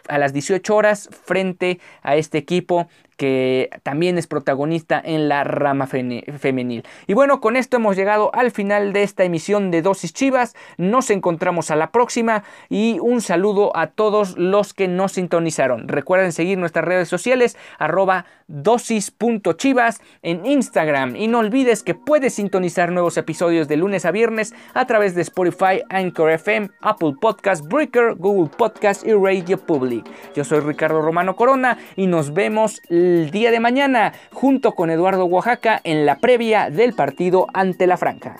a 0.07 0.17
las 0.17 0.33
18 0.33 0.75
horas 0.75 1.09
frente 1.25 1.79
a 2.01 2.15
este 2.15 2.37
equipo 2.37 2.87
que 3.19 3.69
también 3.83 4.17
es 4.17 4.27
protagonista 4.27 5.01
en 5.03 5.27
la 5.27 5.43
rama 5.43 5.87
femenil. 5.87 6.85
Y 7.05 7.13
bueno, 7.13 7.41
con 7.41 7.57
esto 7.57 7.75
hemos 7.75 7.97
llegado 7.97 8.33
al 8.33 8.49
final 8.51 8.93
de 8.93 9.03
esta 9.03 9.25
emisión 9.25 9.71
de 9.71 9.81
Dosis 9.81 10.13
Chivas. 10.13 10.55
Nos 10.77 11.09
encontramos 11.09 11.69
a 11.69 11.75
la 11.75 11.91
próxima 11.91 12.45
y 12.69 12.97
un 13.01 13.19
saludo 13.19 13.75
a 13.75 13.87
todos 13.87 14.37
los 14.37 14.73
que 14.73 14.87
nos 14.87 15.11
sintonizaron. 15.11 15.89
Recuerden 15.89 16.31
seguir 16.31 16.57
nuestras 16.57 16.85
redes 16.85 17.09
sociales 17.09 17.57
arroba 17.77 18.23
dosis.chivas 18.47 20.01
en 20.21 20.45
Instagram 20.45 21.17
y 21.17 21.27
no 21.27 21.39
olvides 21.39 21.83
que 21.83 21.95
puedes 21.95 22.35
sintonizar 22.35 22.91
nuevos 22.91 23.17
episodios 23.17 23.67
de 23.67 23.75
lunes 23.75 24.05
a 24.05 24.11
viernes 24.11 24.53
a 24.73 24.87
través 24.87 25.13
de 25.13 25.23
Spotify, 25.23 25.83
Anchor 25.89 26.31
FM, 26.31 26.69
Apple 26.81 27.15
Podcast, 27.19 27.65
Breaker, 27.67 28.15
Google 28.15 28.49
Podcast 28.57 29.05
y 29.05 29.11
Radio 29.13 29.57
Public. 29.57 30.05
Yo 30.33 30.45
soy 30.45 30.61
Ricardo 30.61 31.01
Romano 31.01 31.35
Corona 31.35 31.77
y 31.97 32.07
nos 32.07 32.33
vemos 32.33 32.81
el 33.09 33.31
día 33.31 33.51
de 33.51 33.59
mañana 33.59 34.13
junto 34.31 34.73
con 34.73 34.89
Eduardo 34.89 35.25
Oaxaca 35.25 35.81
en 35.83 36.05
la 36.05 36.17
previa 36.19 36.69
del 36.69 36.93
partido 36.93 37.47
ante 37.53 37.87
la 37.87 37.97
Franca. 37.97 38.37